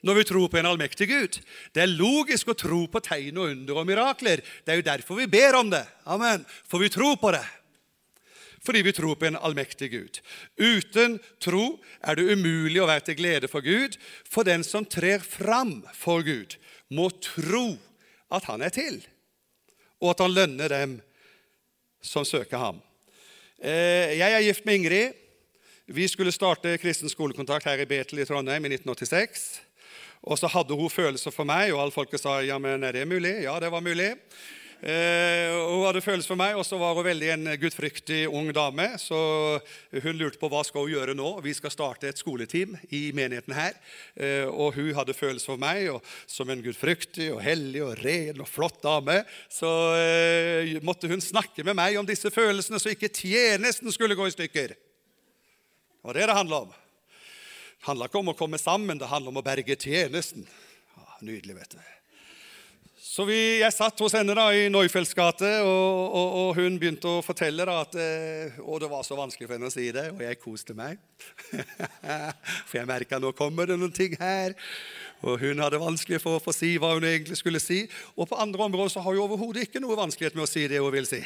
Når 0.02 0.16
vi 0.16 0.26
tror 0.30 0.48
på 0.48 0.58
en 0.60 0.68
allmektig 0.70 1.08
Gud. 1.10 1.38
Det 1.74 1.82
er 1.84 1.92
logisk 1.92 2.52
å 2.52 2.58
tro 2.58 2.84
på 2.88 3.02
tegn 3.04 3.38
og 3.40 3.52
under 3.52 3.80
og 3.82 3.88
mirakler. 3.88 4.40
Det 4.64 4.72
er 4.72 4.80
jo 4.80 4.86
derfor 4.86 5.20
vi 5.20 5.28
ber 5.30 5.58
om 5.60 5.72
det. 5.72 5.84
Amen. 6.08 6.46
For 6.68 6.80
vi 6.80 6.88
tror 6.92 7.18
på 7.20 7.32
det. 7.36 7.44
Fordi 8.60 8.82
vi 8.84 8.92
tror 8.92 9.16
på 9.16 9.26
en 9.28 9.36
allmektig 9.36 9.90
Gud. 9.92 10.20
Uten 10.60 11.18
tro 11.40 11.78
er 12.04 12.16
det 12.16 12.28
umulig 12.28 12.80
å 12.82 12.88
være 12.88 13.06
til 13.08 13.16
glede 13.20 13.48
for 13.48 13.64
Gud. 13.64 13.96
For 14.28 14.44
den 14.44 14.64
som 14.66 14.84
trer 14.84 15.24
fram 15.24 15.80
for 15.96 16.24
Gud, 16.24 16.58
må 16.92 17.08
tro 17.24 17.78
at 18.30 18.46
han 18.50 18.62
er 18.62 18.72
til, 18.74 19.00
og 20.02 20.12
at 20.12 20.22
han 20.22 20.34
lønner 20.34 20.70
dem 20.70 20.98
som 22.04 22.26
søker 22.26 22.60
ham. 22.60 22.78
Eh, 23.60 24.16
jeg 24.16 24.32
er 24.32 24.44
gift 24.44 24.66
med 24.68 24.80
Ingrid. 24.80 25.16
Vi 25.90 26.06
skulle 26.08 26.32
starte 26.32 26.76
kristen 26.78 27.10
skolekontakt 27.10 27.66
her 27.66 27.80
i 27.82 27.88
Betel 27.88 28.22
i 28.22 28.28
Trondheim 28.28 28.64
i 28.64 28.70
1986. 28.76 29.69
Og 30.20 30.36
så 30.36 30.50
hadde 30.52 30.76
hun 30.76 30.92
følelser 30.92 31.32
for 31.32 31.48
meg, 31.48 31.72
og 31.72 31.80
alle 31.84 31.94
folket 31.94 32.20
sa 32.20 32.40
ja, 32.44 32.58
men 32.60 32.84
er 32.84 32.98
det 32.98 33.08
mulig? 33.08 33.38
Ja, 33.46 33.56
det 33.62 33.70
var 33.72 33.84
mulig. 33.84 34.12
Eh, 34.80 35.52
hun 35.52 35.82
hadde 35.84 36.00
følelser 36.00 36.30
for 36.32 36.40
meg, 36.40 36.54
og 36.56 36.64
så 36.64 36.78
var 36.80 36.94
hun 36.96 37.04
veldig 37.04 37.28
en 37.34 37.48
gudfryktig 37.60 38.22
ung 38.28 38.48
dame. 38.56 38.86
Så 39.00 39.16
hun 39.92 40.16
lurte 40.16 40.40
på 40.40 40.48
hva 40.52 40.62
skal 40.64 40.86
hun 40.86 40.94
gjøre 40.94 41.16
nå. 41.16 41.28
Vi 41.44 41.52
skal 41.56 41.72
starte 41.72 42.08
et 42.08 42.20
skoleteam 42.20 42.78
i 42.88 43.02
menigheten 43.16 43.56
her. 43.56 43.76
Eh, 44.16 44.48
og 44.48 44.76
hun 44.78 44.92
hadde 44.96 45.16
følelser 45.16 45.52
for 45.52 45.60
meg, 45.60 45.90
og 45.92 46.04
som 46.28 46.52
en 46.52 46.64
gudfryktig 46.64 47.28
og 47.34 47.42
hellig 47.44 47.84
og 47.84 47.96
ren 48.00 48.40
og 48.40 48.48
flott 48.48 48.80
dame 48.84 49.20
så 49.52 49.70
eh, 50.00 50.76
måtte 50.86 51.10
hun 51.10 51.20
snakke 51.20 51.64
med 51.66 51.76
meg 51.76 51.98
om 52.00 52.08
disse 52.08 52.32
følelsene, 52.32 52.80
så 52.80 52.94
ikke 52.94 53.12
tjenesten 53.12 53.92
skulle 53.92 54.16
gå 54.16 54.28
i 54.28 54.36
stykker. 54.36 54.76
Det 54.76 56.08
var 56.08 56.16
det 56.16 56.28
det 56.30 56.40
handla 56.40 56.64
om. 56.64 56.72
Det 57.80 57.88
handla 57.88 58.10
ikke 58.10 58.20
om 58.20 58.28
å 58.28 58.36
komme 58.36 58.58
sammen, 58.60 58.98
det 59.00 59.08
handla 59.08 59.32
om 59.32 59.38
å 59.40 59.44
berge 59.44 59.72
tjenesten. 59.80 60.44
Ja, 60.98 61.06
nydelig, 61.24 61.54
vet 61.62 61.78
du. 61.78 61.78
Så 63.00 63.24
vi, 63.24 63.38
Jeg 63.62 63.72
satt 63.72 63.98
hos 64.04 64.12
henne 64.12 64.34
da 64.36 64.44
i 64.52 64.66
Neufelds 64.68 65.14
gate, 65.16 65.48
og, 65.64 66.12
og, 66.12 66.34
og, 66.42 66.50
hun 66.60 66.76
begynte 66.76 67.08
å 67.08 67.22
fortelle 67.24 67.64
da 67.64 67.78
at 67.80 67.96
eh, 67.96 68.58
Og 68.60 68.82
det 68.82 68.90
var 68.92 69.02
så 69.02 69.16
vanskelig 69.16 69.48
for 69.48 69.56
henne 69.56 69.70
å 69.70 69.72
si 69.72 69.86
det, 69.96 70.10
og 70.12 70.20
jeg 70.20 70.38
koste 70.42 70.76
meg. 70.76 71.00
for 72.68 72.76
jeg 72.76 72.90
merka 72.90 73.16
nå 73.16 73.32
kommer 73.38 73.72
det 73.72 73.78
noen 73.80 73.96
ting 73.96 74.12
her. 74.20 74.52
Og 75.24 75.40
hun 75.40 75.64
hadde 75.64 75.80
vanskelig 75.80 76.20
for 76.20 76.36
å 76.36 76.44
få 76.44 76.52
si 76.52 76.74
hva 76.76 76.92
hun 76.98 77.08
egentlig 77.08 77.40
skulle 77.40 77.64
si. 77.64 77.86
Og 78.12 78.28
på 78.28 78.36
andre 78.44 78.68
områder 78.68 78.92
så 78.92 79.06
har 79.06 79.16
hun 79.16 79.24
overhodet 79.24 79.70
ikke 79.70 79.80
noe 79.80 79.96
vanskelighet 80.04 80.36
med 80.36 80.44
å 80.44 80.52
si 80.52 80.68
det 80.68 80.84
hun 80.84 80.92
vil 80.92 81.08
si. 81.08 81.22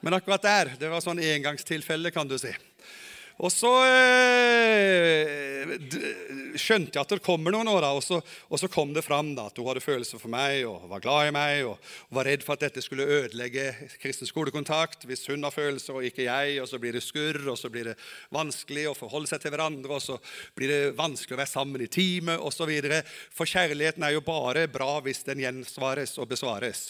Men 0.00 0.16
akkurat 0.16 0.48
der 0.48 0.72
det 0.80 0.88
var 0.88 1.04
sånn 1.04 1.20
engangstilfelle, 1.20 2.14
kan 2.16 2.32
du 2.32 2.40
si. 2.40 2.56
Og 3.38 3.52
så 3.54 3.70
eh, 3.86 5.38
skjønte 6.58 6.96
jeg 6.96 7.02
at 7.04 7.12
det 7.12 7.20
kommer 7.22 7.54
noen 7.54 7.68
år, 7.70 7.84
og, 7.94 8.02
så, 8.02 8.18
og 8.50 8.58
så 8.58 8.66
kom 8.72 8.90
det 8.96 9.04
fram 9.06 9.30
da, 9.36 9.46
at 9.46 9.58
hun 9.60 9.68
hadde 9.68 9.82
følelser 9.84 10.18
for 10.18 10.32
meg 10.32 10.64
og 10.66 10.88
var 10.90 11.02
glad 11.04 11.28
i 11.28 11.34
meg 11.36 11.68
og, 11.68 11.76
og 12.08 12.18
var 12.18 12.26
redd 12.26 12.42
for 12.46 12.56
at 12.56 12.64
dette 12.66 12.82
skulle 12.82 13.06
ødelegge 13.06 13.68
kristen 14.02 14.26
skolekontakt 14.28 15.06
hvis 15.06 15.22
hun 15.30 15.46
har 15.46 15.54
følelser 15.54 16.00
og 16.00 16.08
ikke 16.08 16.26
jeg. 16.26 16.58
og 16.62 16.66
Så 16.70 16.80
blir 16.82 16.98
det 16.98 17.04
skurr, 17.06 17.38
og 17.52 17.58
så 17.60 17.70
blir 17.70 17.92
det 17.92 17.96
vanskelig 18.34 18.88
å 18.90 18.96
forholde 18.98 19.30
seg 19.30 19.44
til 19.44 19.54
hverandre, 19.54 20.00
og 20.00 20.02
så 20.02 20.18
blir 20.58 20.74
det 20.74 20.82
vanskelig 20.98 21.38
å 21.38 21.42
være 21.44 21.54
sammen 21.54 21.86
i 21.86 21.90
teamet 21.94 22.42
osv. 22.42 22.74
For 23.38 23.46
kjærligheten 23.46 24.02
er 24.02 24.16
jo 24.16 24.26
bare 24.26 24.66
bra 24.72 24.98
hvis 25.06 25.22
den 25.28 25.44
gjensvares 25.44 26.18
og 26.18 26.30
besvares. 26.34 26.88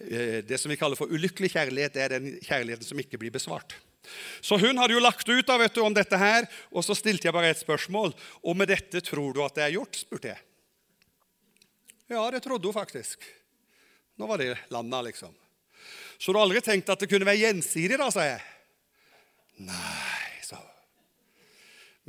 Eh, 0.00 0.40
det 0.48 0.60
som 0.60 0.72
vi 0.72 0.80
kaller 0.80 0.96
for 0.96 1.12
ulykkelig 1.12 1.52
kjærlighet, 1.58 1.96
det 1.96 2.06
er 2.06 2.16
den 2.16 2.32
kjærligheten 2.40 2.88
som 2.88 3.04
ikke 3.04 3.20
blir 3.20 3.36
besvart. 3.36 3.76
Så 4.40 4.56
hun 4.58 4.78
hadde 4.80 4.96
jo 4.96 5.02
lagt 5.02 5.28
ut 5.28 5.46
da, 5.46 5.58
vet 5.60 5.74
du, 5.76 5.82
om 5.84 5.94
dette 5.94 6.18
her, 6.18 6.48
og 6.72 6.84
så 6.84 6.96
stilte 6.96 7.28
jeg 7.28 7.36
bare 7.36 7.52
et 7.52 7.60
spørsmål. 7.60 8.14
Og 8.42 8.56
med 8.56 8.70
dette 8.72 9.02
tror 9.04 9.34
du 9.36 9.42
at 9.44 9.58
det 9.58 9.66
er 9.66 9.76
gjort? 9.76 10.00
spurte 10.00 10.32
jeg. 10.32 10.40
Ja, 12.10 12.24
det 12.32 12.42
trodde 12.42 12.66
hun 12.66 12.74
faktisk. 12.74 13.22
Nå 14.18 14.26
var 14.26 14.40
det 14.40 14.56
landa, 14.72 15.02
liksom. 15.06 15.34
Så 16.18 16.32
du 16.32 16.38
har 16.38 16.44
aldri 16.44 16.60
tenkt 16.64 16.90
at 16.92 17.00
det 17.00 17.08
kunne 17.08 17.28
være 17.28 17.44
gjensidig, 17.44 17.96
da, 18.00 18.10
sa 18.12 18.26
jeg. 18.26 18.42
Nei, 19.64 20.42
sa 20.44 20.58
hun. 20.58 20.74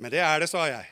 Men 0.02 0.12
det 0.12 0.24
er 0.26 0.42
det, 0.42 0.50
sa 0.52 0.66
jeg. 0.68 0.90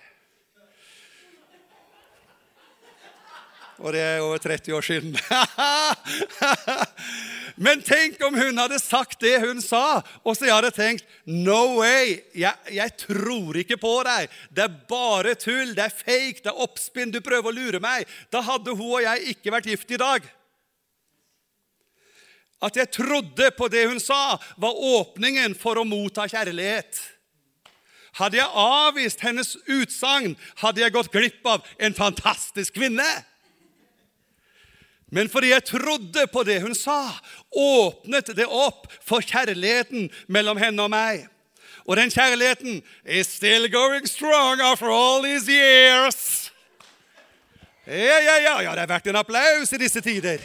Og 3.80 3.96
det 3.96 4.02
er 4.04 4.24
over 4.24 4.38
30 4.44 4.76
år 4.76 4.84
siden. 4.84 5.16
Men 7.60 7.82
tenk 7.84 8.22
om 8.24 8.38
hun 8.40 8.56
hadde 8.62 8.78
sagt 8.80 9.20
det 9.20 9.34
hun 9.44 9.58
sa, 9.60 10.00
og 10.24 10.38
så 10.38 10.48
jeg 10.48 10.56
hadde 10.56 10.72
tenkt 10.72 11.08
No 11.28 11.82
way! 11.82 12.22
Jeg, 12.32 12.56
jeg, 12.72 12.94
tror 13.02 13.60
ikke 13.60 13.76
på 13.82 13.92
deg. 14.08 14.32
Det 14.56 14.64
er 14.64 14.78
bare 14.88 15.36
tull. 15.36 15.74
Det 15.76 15.84
er 15.90 15.92
fake. 15.96 16.40
Det 16.46 16.54
er 16.54 16.64
oppspinn. 16.64 17.12
Du 17.12 17.20
prøver 17.26 17.52
å 17.52 17.56
lure 17.58 17.82
meg. 17.84 18.08
Da 18.32 18.40
hadde 18.48 18.72
hun 18.72 18.86
og 18.88 19.04
jeg 19.04 19.36
ikke 19.36 19.52
vært 19.52 19.68
gift 19.74 19.92
i 19.92 20.00
dag. 20.00 20.24
At 22.64 22.80
jeg 22.80 22.92
trodde 22.96 23.52
på 23.56 23.68
det 23.72 23.86
hun 23.92 24.00
sa, 24.04 24.38
var 24.60 24.80
åpningen 24.96 25.56
for 25.60 25.80
å 25.80 25.88
motta 25.88 26.30
kjærlighet. 26.32 26.96
Hadde 28.20 28.40
jeg 28.40 28.56
avvist 28.56 29.22
hennes 29.24 29.54
utsagn, 29.68 30.34
hadde 30.64 30.84
jeg 30.84 30.96
gått 30.96 31.12
glipp 31.12 31.46
av 31.48 31.68
en 31.80 31.96
fantastisk 31.96 32.80
kvinne. 32.80 33.08
Men 35.12 35.30
fordi 35.30 35.50
jeg 35.50 35.66
trodde 35.66 36.28
på 36.34 36.44
det 36.46 36.60
hun 36.62 36.76
sa, 36.78 37.02
åpnet 37.50 38.30
det 38.38 38.46
opp 38.46 38.88
for 39.06 39.26
kjærligheten 39.26 40.10
mellom 40.28 40.60
henne 40.62 40.86
og 40.86 40.94
meg. 40.94 41.26
Og 41.90 41.98
den 41.98 42.12
kjærligheten 42.14 42.84
is 43.06 43.28
still 43.28 43.66
going 43.72 44.06
strong 44.08 44.62
after 44.62 44.92
all 44.94 45.24
these 45.24 45.50
years. 45.50 46.52
Ja, 47.88 48.20
ja, 48.22 48.36
ja, 48.38 48.56
ja, 48.62 48.74
det 48.78 48.84
er 48.84 48.92
verdt 48.92 49.08
en 49.10 49.18
applaus 49.18 49.74
i 49.74 49.80
disse 49.82 50.02
tider. 50.06 50.44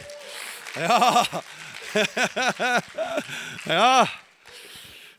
Ja. 0.75 1.25
ja. 3.77 4.05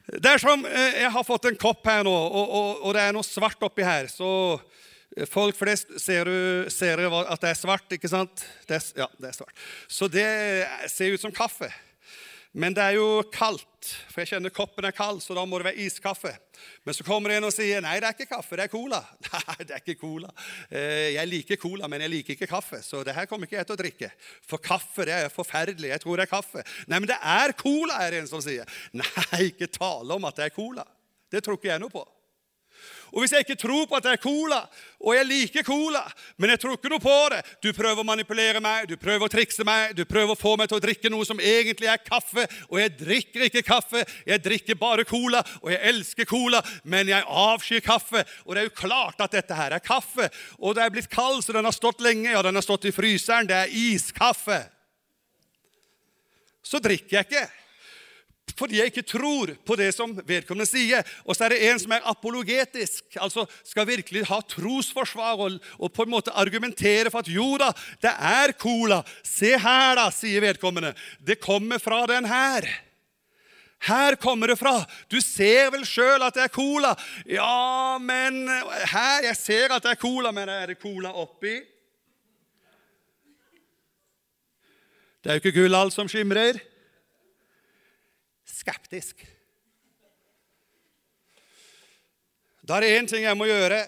Det 0.06 0.32
er 0.32 0.38
som 0.38 0.64
eh, 0.66 0.98
Jeg 1.02 1.10
har 1.14 1.24
fått 1.26 1.46
en 1.48 1.58
kopp 1.58 1.86
her 1.86 2.02
nå, 2.06 2.10
og, 2.12 2.50
og, 2.50 2.82
og 2.82 2.96
det 2.96 3.04
er 3.04 3.14
noe 3.14 3.26
svart 3.26 3.62
oppi 3.62 3.86
her. 3.86 4.10
Så 4.10 4.28
Folk 5.30 5.56
flest 5.56 5.94
ser 6.02 6.28
du, 6.28 6.70
ser 6.72 7.00
du 7.00 7.08
at 7.08 7.40
det 7.40 7.48
er 7.54 7.56
svart, 7.56 7.88
ikke 7.96 8.10
sant? 8.12 8.42
Det 8.68 8.76
er, 8.76 8.86
ja, 9.00 9.08
det 9.16 9.30
er 9.30 9.36
svart. 9.38 9.66
Så 9.88 10.10
det 10.12 10.28
ser 10.92 11.14
ut 11.14 11.22
som 11.22 11.32
kaffe. 11.32 11.70
Men 12.56 12.72
det 12.72 12.80
er 12.80 12.94
jo 12.96 13.20
kaldt, 13.28 13.88
for 14.08 14.22
jeg 14.22 14.30
kjenner 14.30 14.52
koppen 14.54 14.86
er 14.88 14.94
kald, 14.96 15.18
så 15.20 15.34
da 15.36 15.42
må 15.44 15.58
det 15.60 15.66
være 15.66 15.82
iskaffe. 15.84 16.30
Men 16.88 16.96
så 16.96 17.04
kommer 17.04 17.34
en 17.34 17.44
og 17.44 17.52
sier 17.52 17.82
nei, 17.84 17.98
det 18.00 18.08
er 18.08 18.16
ikke 18.16 18.30
kaffe, 18.30 18.56
det 18.56 18.64
er 18.64 18.72
cola. 18.72 19.02
Nei, 19.28 19.56
det 19.60 19.74
er 19.76 19.82
ikke 19.82 19.98
cola. 20.00 20.32
Eh, 20.70 21.10
jeg 21.18 21.28
liker 21.28 21.60
cola, 21.60 21.90
men 21.92 22.06
jeg 22.06 22.14
liker 22.14 22.32
ikke 22.32 22.48
kaffe, 22.48 22.80
så 22.80 23.02
det 23.04 23.12
her 23.16 23.28
kommer 23.28 23.44
ikke 23.44 23.58
jeg 23.58 23.68
til 23.68 23.76
å 23.76 23.80
drikke. 23.82 24.10
For 24.48 24.64
kaffe 24.64 25.04
det 25.04 25.18
er 25.18 25.32
forferdelig. 25.32 25.92
Jeg 25.92 26.04
tror 26.06 26.16
det 26.16 26.24
er 26.24 26.32
kaffe. 26.32 26.64
Nei, 26.88 26.96
men 26.96 27.10
det 27.12 27.20
er 27.20 27.52
cola, 27.60 28.00
er 28.06 28.16
det 28.16 28.24
en 28.24 28.32
som 28.32 28.44
sier. 28.44 28.64
Nei, 28.96 29.42
ikke 29.50 29.68
tale 29.76 30.16
om 30.16 30.28
at 30.28 30.40
det 30.40 30.48
er 30.48 30.56
cola. 30.56 30.88
Det 31.28 31.44
tror 31.44 31.60
ikke 31.60 31.74
jeg 31.74 31.84
noe 31.84 31.92
på. 31.92 32.06
Og 33.12 33.22
hvis 33.22 33.32
jeg 33.32 33.44
ikke 33.44 33.58
tror 33.60 33.86
på 33.88 33.96
at 33.98 34.06
det 34.06 34.12
er 34.16 34.22
cola, 34.22 34.58
og 35.00 35.14
jeg 35.14 35.26
liker 35.28 35.66
cola, 35.66 36.02
men 36.40 36.52
jeg 36.52 36.60
tror 36.62 36.76
ikke 36.76 36.90
noe 36.92 37.02
på 37.02 37.16
det. 37.32 37.40
Du 37.62 37.68
prøver 37.76 38.02
å 38.02 38.06
manipulere 38.06 38.62
meg, 38.64 38.88
du 38.90 38.96
prøver 39.00 39.26
å 39.26 39.32
trikse 39.32 39.66
meg, 39.66 39.94
du 39.96 40.04
prøver 40.08 40.34
å 40.34 40.38
få 40.38 40.56
meg 40.58 40.70
til 40.70 40.78
å 40.78 40.82
drikke 40.82 41.12
noe 41.12 41.26
som 41.28 41.40
egentlig 41.40 41.90
er 41.92 42.02
kaffe, 42.02 42.46
og 42.70 42.80
jeg 42.80 42.94
drikker 42.98 43.46
ikke 43.48 43.64
kaffe, 43.66 44.04
jeg 44.26 44.44
drikker 44.44 44.80
bare 44.80 45.06
cola, 45.08 45.42
og 45.62 45.70
jeg 45.72 45.82
elsker 45.92 46.28
cola, 46.28 46.62
men 46.84 47.12
jeg 47.12 47.28
avskyr 47.46 47.84
kaffe. 47.86 48.24
Og 48.46 48.54
det 48.54 48.62
er 48.62 48.70
jo 48.70 48.78
klart 48.82 49.20
at 49.22 49.36
dette 49.36 49.58
her 49.58 49.76
er 49.76 49.84
kaffe, 49.84 50.30
og 50.58 50.76
det 50.76 50.86
er 50.86 50.96
blitt 50.96 51.12
kald, 51.12 51.42
så 51.44 51.56
den 51.56 51.68
har 51.68 51.76
stått 51.76 52.02
lenge, 52.04 52.32
ja, 52.32 52.42
den 52.42 52.58
har 52.58 52.66
stått 52.66 52.88
i 52.90 52.94
fryseren, 52.94 53.48
det 53.48 53.60
er 53.66 53.78
iskaffe. 53.86 54.64
Så 56.66 56.82
drikker 56.82 57.20
jeg 57.20 57.28
ikke 57.28 57.46
fordi 58.56 58.78
jeg 58.80 58.90
ikke 58.90 59.04
tror 59.04 59.52
på 59.68 59.76
det 59.78 59.90
som 59.94 60.14
vedkommende 60.26 60.68
sier. 60.68 61.04
Og 61.28 61.36
så 61.36 61.46
er 61.46 61.54
det 61.54 61.60
en 61.68 61.80
som 61.82 61.92
er 61.92 62.08
apologetisk, 62.08 63.04
altså 63.20 63.44
skal 63.66 63.88
virkelig 63.88 64.24
ha 64.30 64.40
trosforsvar 64.48 65.42
og, 65.44 65.58
og, 65.76 65.92
på 65.92 66.06
en 66.06 66.14
måte 66.14 66.34
argumentere 66.34 67.12
for 67.12 67.20
at 67.20 67.30
jo 67.30 67.52
da, 67.60 67.70
det 68.02 68.12
er 68.12 68.56
cola. 68.60 69.02
Se 69.26 69.52
her, 69.60 69.96
da, 70.00 70.08
sier 70.14 70.44
vedkommende. 70.44 70.94
Det 71.20 71.38
kommer 71.42 71.82
fra 71.82 72.04
den 72.08 72.28
her. 72.30 72.68
Her 73.86 74.16
kommer 74.16 74.48
det 74.48 74.56
fra. 74.58 74.78
Du 75.12 75.18
ser 75.20 75.68
vel 75.74 75.84
sjøl 75.86 76.24
at 76.24 76.34
det 76.34 76.46
er 76.46 76.52
cola. 76.52 76.94
Ja, 77.28 77.98
men 78.00 78.46
her 78.48 79.26
Jeg 79.28 79.36
ser 79.36 79.74
at 79.76 79.84
det 79.84 79.92
er 79.92 80.00
cola, 80.00 80.32
men 80.32 80.48
er 80.48 80.72
det 80.72 80.80
cola 80.80 81.12
oppi? 81.12 81.58
Det 85.20 85.32
er 85.32 85.38
jo 85.38 85.42
ikke 85.44 85.58
gull 85.60 85.74
alt 85.74 85.92
som 85.92 86.08
skimrer 86.08 86.62
skeptisk. 88.66 89.22
Da 92.66 92.76
er 92.76 92.82
det 92.82 92.94
én 92.98 93.06
ting 93.06 93.22
jeg 93.22 93.38
må 93.38 93.46
gjøre. 93.46 93.84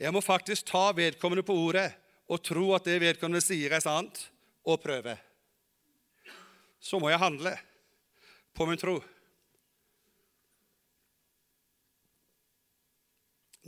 Jeg 0.00 0.12
må 0.16 0.22
faktisk 0.24 0.70
ta 0.72 0.88
vedkommende 0.96 1.44
på 1.44 1.52
ordet 1.52 1.90
og 2.30 2.40
tro 2.40 2.70
at 2.72 2.86
det 2.88 3.00
vedkommende 3.02 3.42
sier, 3.44 3.74
er 3.74 3.84
sant, 3.84 4.22
og 4.64 4.80
prøve. 4.80 5.18
Så 6.80 6.96
må 7.02 7.10
jeg 7.10 7.20
handle 7.20 7.52
på 8.56 8.64
min 8.64 8.80
tro. 8.80 8.96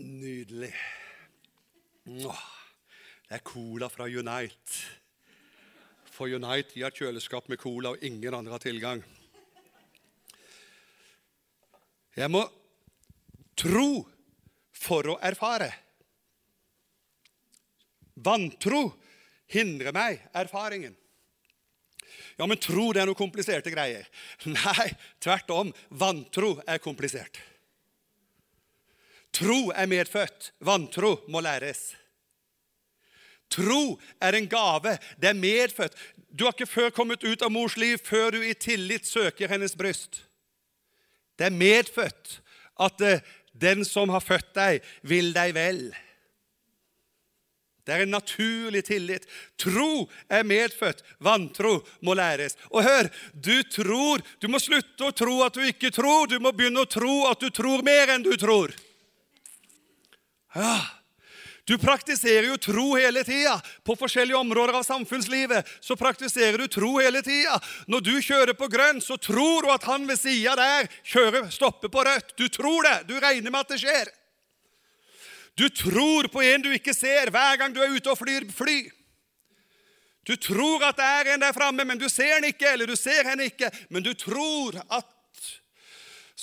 Nydelig. 0.01 0.73
Det 2.07 3.37
er 3.37 3.45
cola 3.45 3.91
fra 3.93 4.09
Unite. 4.09 4.79
For 6.12 6.31
Unite 6.31 6.73
de 6.73 6.87
har 6.87 6.95
kjøleskap 6.95 7.51
med 7.53 7.61
cola, 7.61 7.93
og 7.93 8.01
ingen 8.01 8.35
andre 8.35 8.57
har 8.57 8.62
tilgang. 8.62 9.05
Jeg 12.16 12.28
må 12.33 12.42
tro 13.59 14.02
for 14.76 15.14
å 15.14 15.21
erfare. 15.25 15.71
Vantro 18.23 18.90
hindrer 19.52 19.95
meg 19.97 20.21
erfaringen. 20.37 20.95
Ja, 22.37 22.47
men 22.47 22.61
tro 22.61 22.90
det 22.92 23.02
er 23.02 23.09
noe 23.09 23.19
kompliserte 23.19 23.73
greier. 23.73 24.09
Nei, 24.49 24.88
tvert 25.23 25.50
om. 25.54 25.73
Vantro 25.88 26.57
er 26.66 26.81
komplisert. 26.83 27.40
Tro 29.33 29.71
er 29.73 29.88
medfødt. 29.88 30.52
Vantro 30.64 31.16
må 31.33 31.40
læres. 31.45 31.92
Tro 33.52 33.99
er 34.21 34.37
en 34.37 34.49
gave. 34.49 34.97
Det 35.21 35.31
er 35.31 35.38
medfødt. 35.38 35.97
Du 36.33 36.45
har 36.47 36.57
ikke 36.57 36.69
før 36.69 36.92
kommet 36.97 37.25
ut 37.25 37.45
av 37.45 37.52
mors 37.52 37.76
liv 37.81 38.00
før 38.04 38.37
du 38.37 38.45
i 38.45 38.54
tillit 38.57 39.09
søker 39.09 39.52
hennes 39.52 39.76
bryst. 39.76 40.23
Det 41.43 41.49
er 41.49 41.59
medfødt 41.59 42.37
at 42.87 43.03
eh, 43.03 43.23
den 43.51 43.83
som 43.83 44.13
har 44.15 44.23
født 44.23 44.53
deg, 44.55 44.85
vil 45.03 45.33
deg 45.35 45.57
vel. 45.57 45.81
Det 47.83 47.97
er 47.97 48.05
en 48.05 48.15
naturlig 48.15 48.85
tillit. 48.87 49.27
Tro 49.59 50.07
er 50.31 50.47
medfødt, 50.47 51.03
vantro 51.19 51.81
må 52.07 52.15
læres. 52.15 52.55
Og 52.71 52.87
hør, 52.87 53.11
du 53.35 53.57
tror. 53.75 54.23
Du 54.39 54.47
må 54.47 54.63
slutte 54.63 55.09
å 55.09 55.17
tro 55.19 55.41
at 55.43 55.59
du 55.59 55.67
ikke 55.67 55.91
tror. 55.91 56.31
Du 56.31 56.39
må 56.39 56.55
begynne 56.55 56.87
å 56.87 56.91
tro 56.91 57.25
at 57.33 57.43
du 57.43 57.50
tror 57.50 57.83
mer 57.83 58.15
enn 58.15 58.23
du 58.23 58.37
tror. 58.39 58.71
Ja, 60.55 60.78
du 61.65 61.77
praktiserer 61.79 62.49
jo 62.49 62.57
tro 62.59 62.97
hele 62.97 63.23
tida. 63.25 63.61
På 63.87 63.95
forskjellige 63.97 64.39
områder 64.39 64.75
av 64.75 64.83
samfunnslivet 64.83 65.69
så 65.81 65.97
praktiserer 65.97 66.59
du 66.59 66.67
tro 66.67 66.97
hele 66.99 67.23
tida. 67.23 67.61
Når 67.87 68.01
du 68.03 68.15
kjører 68.19 68.57
på 68.59 68.67
grønt, 68.71 69.05
så 69.05 69.17
tror 69.17 69.63
du 69.63 69.71
at 69.71 69.87
han 69.87 70.09
ved 70.09 70.19
sida 70.19 70.57
der 70.59 70.91
kjører, 71.07 71.47
stopper 71.55 71.93
på 71.93 72.03
rødt. 72.09 72.35
Du 72.37 72.49
tror 72.49 72.83
det. 72.89 72.97
Du 73.07 73.15
regner 73.21 73.51
med 73.51 73.61
at 73.61 73.71
det 73.71 73.79
skjer. 73.85 74.11
Du 75.55 75.69
tror 75.69 76.27
på 76.33 76.43
en 76.43 76.65
du 76.65 76.73
ikke 76.73 76.95
ser, 76.97 77.31
hver 77.31 77.61
gang 77.61 77.75
du 77.75 77.81
er 77.85 77.95
ute 77.95 78.11
og 78.11 78.19
flyr 78.19 78.49
fly. 78.57 78.81
Du 80.27 80.35
tror 80.39 80.83
at 80.87 80.99
det 80.99 81.07
er 81.07 81.33
en 81.35 81.43
der 81.43 81.55
framme, 81.55 81.85
men 81.85 81.99
du 81.99 82.09
ser 82.11 82.41
den 82.41 82.51
ikke, 82.51 82.73
eller 82.73 82.91
du 82.91 82.97
ser 82.97 83.27
henne 83.27 83.51
ikke, 83.51 83.71
men 83.91 84.03
du 84.03 84.15
tror 84.15 84.79
at 84.87 85.07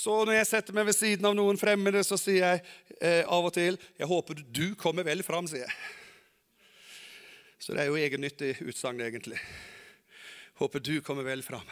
så 0.00 0.22
når 0.24 0.38
jeg 0.38 0.48
setter 0.48 0.76
meg 0.76 0.86
ved 0.88 0.96
siden 0.96 1.26
av 1.28 1.34
noen 1.36 1.58
fremmede, 1.60 2.00
så 2.06 2.16
sier 2.16 2.40
jeg 2.40 2.60
eh, 3.00 3.24
av 3.28 3.44
og 3.44 3.52
til 3.52 3.76
'Jeg 3.98 4.08
håper 4.08 4.40
du 4.40 4.74
kommer 4.74 5.04
vel 5.04 5.22
fram', 5.22 5.48
sier 5.48 5.66
jeg. 5.66 5.74
Så 7.60 7.74
det 7.74 7.82
er 7.82 7.90
jo 7.90 8.00
egennyttig 8.00 8.54
utsagn, 8.64 9.00
egentlig. 9.04 9.36
Håper 10.56 10.80
du 10.80 11.00
kommer 11.04 11.24
vel 11.24 11.42
fram. 11.44 11.66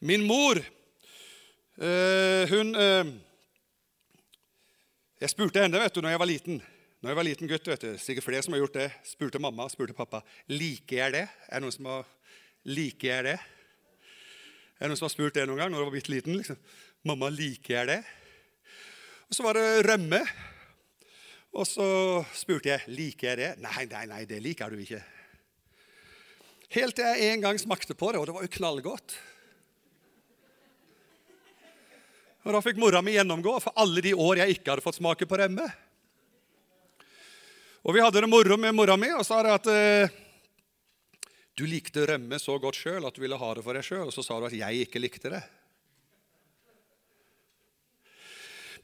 Min 0.00 0.24
mor, 0.24 0.56
eh, 0.56 2.48
hun 2.48 2.74
eh, 2.74 3.04
Jeg 5.20 5.30
spurte 5.30 5.60
henne 5.60 5.76
vet 5.76 5.94
du, 5.94 6.00
når 6.00 6.10
jeg 6.10 6.18
var 6.18 6.26
liten. 6.26 6.62
Når 7.02 7.10
jeg 7.10 7.16
var 7.16 7.24
liten 7.24 7.48
gutt, 7.48 7.66
vet 7.68 7.80
du, 7.80 7.98
sikkert 7.98 8.24
flere 8.24 8.42
som 8.42 8.54
har 8.54 8.60
gjort 8.62 8.78
det, 8.78 8.92
spurte 9.04 9.38
mamma 9.38 9.68
spurte 9.68 9.92
pappa 9.92 10.22
liker 10.48 10.96
jeg 10.96 11.12
det. 11.12 11.28
Er 11.48 11.60
det 11.60 11.64
noen 11.66 11.76
som 11.76 11.84
har 11.92 12.06
liker 12.64 13.08
jeg 13.08 13.24
det? 13.24 13.38
Er 14.80 14.88
det 14.88 14.88
noen 14.88 14.96
som 14.96 15.10
har 15.10 15.12
spurt 15.12 15.36
det 15.36 15.44
noen 15.44 15.60
gang 15.60 15.68
når 15.68 15.82
du 15.82 15.84
var 15.84 15.92
bitte 15.92 16.12
liten? 16.12 16.38
liksom? 16.40 16.56
'Mamma, 17.04 17.30
liker 17.32 17.74
jeg 17.74 17.86
det?' 17.86 18.04
Og 19.30 19.36
Så 19.36 19.42
var 19.42 19.54
det 19.54 19.86
rømme. 19.86 20.20
Og 21.54 21.66
så 21.66 21.86
spurte 22.34 22.70
jeg 22.70 22.94
liker 22.94 23.28
jeg 23.30 23.38
det. 23.38 23.50
Nei, 23.62 23.84
nei, 23.90 24.04
nei, 24.06 24.24
det 24.26 24.38
liker 24.42 24.70
du 24.70 24.78
ikke. 24.82 25.02
Helt 26.70 26.94
til 26.94 27.06
jeg 27.06 27.34
en 27.34 27.42
gang 27.42 27.58
smakte 27.58 27.96
på 27.98 28.12
det, 28.12 28.20
og 28.20 28.26
det 28.28 28.34
var 28.34 28.46
jo 28.46 28.54
knallgodt. 28.58 29.14
Og 32.46 32.52
Da 32.54 32.60
fikk 32.64 32.78
mora 32.80 33.02
mi 33.02 33.16
gjennomgå 33.16 33.56
for 33.60 33.74
alle 33.76 34.02
de 34.04 34.14
år 34.14 34.42
jeg 34.42 34.56
ikke 34.56 34.72
hadde 34.72 34.84
fått 34.84 35.00
smake 35.00 35.26
på 35.28 35.38
rømme. 35.38 35.66
Og 37.84 37.94
Vi 37.94 38.02
hadde 38.02 38.22
det 38.22 38.30
moro 38.30 38.56
med 38.56 38.74
mora 38.74 38.96
mi, 38.96 39.10
og 39.14 39.26
sa 39.26 39.42
det 39.42 39.56
at 39.56 39.70
eh, 39.72 40.18
du 41.56 41.66
likte 41.68 42.06
rømme 42.06 42.38
så 42.40 42.58
godt 42.60 42.78
sjøl 42.78 43.06
at 43.06 43.14
du 43.14 43.22
ville 43.22 43.38
ha 43.38 43.54
det 43.54 43.64
for 43.64 43.76
deg 43.76 43.84
sjøl. 43.84 44.06
Og 44.06 44.14
så 44.14 44.24
sa 44.24 44.38
du 44.38 44.46
at 44.48 44.56
jeg 44.56 44.86
ikke 44.86 45.02
likte 45.02 45.32
det. 45.32 45.42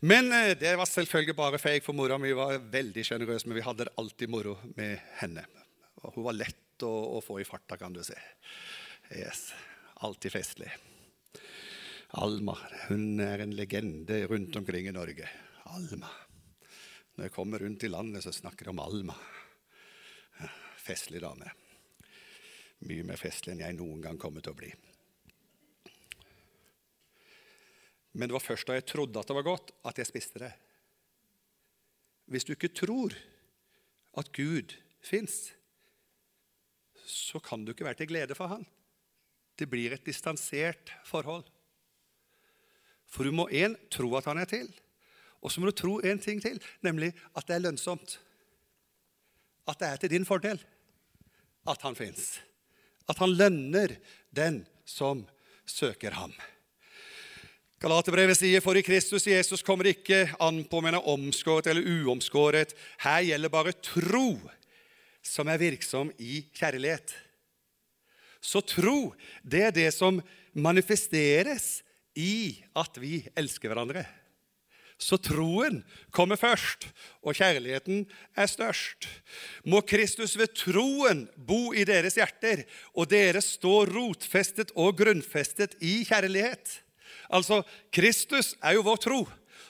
Men 0.00 0.32
eh, 0.32 0.56
det 0.58 0.74
var 0.76 0.88
selvfølgelig 0.90 1.36
bare 1.36 1.60
feil, 1.60 1.80
for 1.84 1.96
mora 1.96 2.18
mi 2.20 2.32
var 2.36 2.58
veldig 2.72 3.04
sjenerøs. 3.06 3.46
Men 3.46 3.58
vi 3.58 3.64
hadde 3.64 3.88
det 3.88 3.96
alltid 4.00 4.32
moro 4.32 4.58
med 4.76 4.98
henne. 5.20 5.46
Og 6.04 6.18
hun 6.18 6.26
var 6.28 6.36
lett 6.36 6.84
å, 6.84 6.92
å 7.16 7.22
få 7.24 7.40
i 7.40 7.48
farta, 7.48 7.78
kan 7.80 7.96
du 7.96 8.02
si. 8.04 8.16
Yes. 9.16 9.48
Alltid 10.04 10.34
festlig. 10.34 10.70
Alma 12.20 12.54
hun 12.86 13.20
er 13.20 13.42
en 13.42 13.54
legende 13.56 14.22
rundt 14.30 14.56
omkring 14.56 14.88
i 14.88 14.94
Norge. 14.94 15.28
Alma. 15.72 16.10
Når 17.16 17.26
jeg 17.26 17.34
kommer 17.34 17.64
rundt 17.64 17.84
i 17.84 17.90
landet, 17.90 18.24
så 18.24 18.32
snakker 18.32 18.68
de 18.68 18.74
om 18.74 18.82
Alma. 18.84 19.16
Festlig 20.86 21.22
dame. 21.24 21.48
Mye 22.86 23.06
mer 23.08 23.18
festlig 23.18 23.54
enn 23.54 23.64
jeg 23.64 23.78
noen 23.78 24.04
gang 24.04 24.20
kommer 24.20 24.44
til 24.44 24.52
å 24.52 24.58
bli. 24.60 24.68
Men 28.16 28.30
det 28.30 28.36
var 28.36 28.44
først 28.44 28.68
da 28.68 28.78
jeg 28.78 28.86
trodde 28.88 29.20
at 29.20 29.28
det 29.28 29.36
var 29.36 29.44
godt, 29.44 29.74
at 29.84 29.98
jeg 30.00 30.08
spiste 30.08 30.40
det. 30.40 30.52
Hvis 32.32 32.46
du 32.48 32.54
ikke 32.54 32.72
tror 32.72 33.12
at 34.16 34.30
Gud 34.34 34.72
fins, 35.04 35.52
så 37.06 37.38
kan 37.44 37.62
du 37.62 37.74
ikke 37.74 37.84
være 37.86 38.00
til 38.00 38.08
glede 38.10 38.34
for 38.34 38.50
Han. 38.50 38.64
Det 39.56 39.68
blir 39.70 39.92
et 39.92 40.04
distansert 40.04 40.90
forhold. 41.04 41.44
For 43.06 43.24
du 43.24 43.32
må 43.32 43.46
én 43.52 43.76
tro 43.92 44.08
at 44.18 44.26
han 44.26 44.40
er 44.40 44.48
til, 44.50 44.66
og 45.40 45.52
så 45.52 45.60
må 45.60 45.70
du 45.70 45.76
tro 45.76 46.00
en 46.00 46.18
ting 46.18 46.40
til, 46.42 46.58
nemlig 46.82 47.12
at 47.36 47.46
det 47.46 47.54
er 47.54 47.64
lønnsomt. 47.68 48.18
At 49.68 49.78
det 49.80 49.88
er 49.88 50.02
til 50.02 50.10
din 50.16 50.26
fordel 50.26 50.60
at 51.66 51.82
han 51.82 51.96
fins. 51.98 52.40
At 53.08 53.18
han 53.18 53.36
lønner 53.36 53.96
den 54.34 54.64
som 54.84 55.24
søker 55.66 56.16
ham. 56.16 56.32
Galaterbrevet 57.76 58.38
sier, 58.38 58.62
for 58.64 58.78
i 58.78 58.84
Kristus 58.84 59.26
Jesus 59.28 59.60
kommer 59.64 59.84
det 59.84 59.98
ikke 59.98 60.22
an 60.40 60.62
på 60.64 60.78
om 60.80 60.86
en 60.88 60.96
er 60.96 61.08
omskåret 61.12 61.66
eller 61.68 61.84
uomskåret. 61.84 62.72
Her 63.04 63.20
gjelder 63.26 63.52
bare 63.52 63.74
tro 63.84 64.38
som 65.20 65.50
er 65.52 65.60
virksom 65.60 66.08
i 66.16 66.46
kjærlighet. 66.56 67.12
Så 68.40 68.62
tro, 68.64 69.12
det 69.44 69.66
er 69.66 69.74
det 69.76 69.90
som 69.92 70.22
manifesteres 70.56 71.82
i 72.16 72.62
at 72.72 72.96
vi 73.02 73.26
elsker 73.36 73.68
hverandre. 73.68 74.06
Så 74.96 75.18
troen 75.20 75.82
kommer 76.14 76.40
først, 76.40 76.86
og 77.20 77.36
kjærligheten 77.36 78.06
er 78.32 78.48
størst. 78.48 79.04
Må 79.68 79.82
Kristus 79.84 80.38
ved 80.40 80.54
troen 80.56 81.26
bo 81.36 81.74
i 81.76 81.84
deres 81.84 82.16
hjerter, 82.16 82.64
og 82.96 83.10
dere 83.12 83.44
stå 83.44 83.82
rotfestet 83.90 84.72
og 84.72 84.96
grunnfestet 84.96 85.76
i 85.84 85.98
kjærlighet. 86.08 86.78
Altså, 87.30 87.62
Kristus 87.94 88.54
er 88.62 88.76
jo 88.78 88.86
vår 88.86 89.02
tro. 89.02 89.22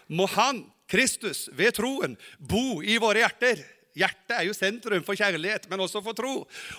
Må 0.08 0.28
Han, 0.36 0.64
Kristus, 0.90 1.46
ved 1.52 1.74
troen, 1.78 2.14
bo 2.38 2.82
i 2.82 2.98
våre 3.02 3.24
hjerter. 3.24 3.64
Hjertet 3.96 4.34
er 4.36 4.44
jo 4.44 4.52
sentrum 4.52 5.04
for 5.06 5.16
kjærlighet, 5.16 5.70
men 5.70 5.80
også 5.80 6.02
for 6.04 6.16
tro. 6.16 6.34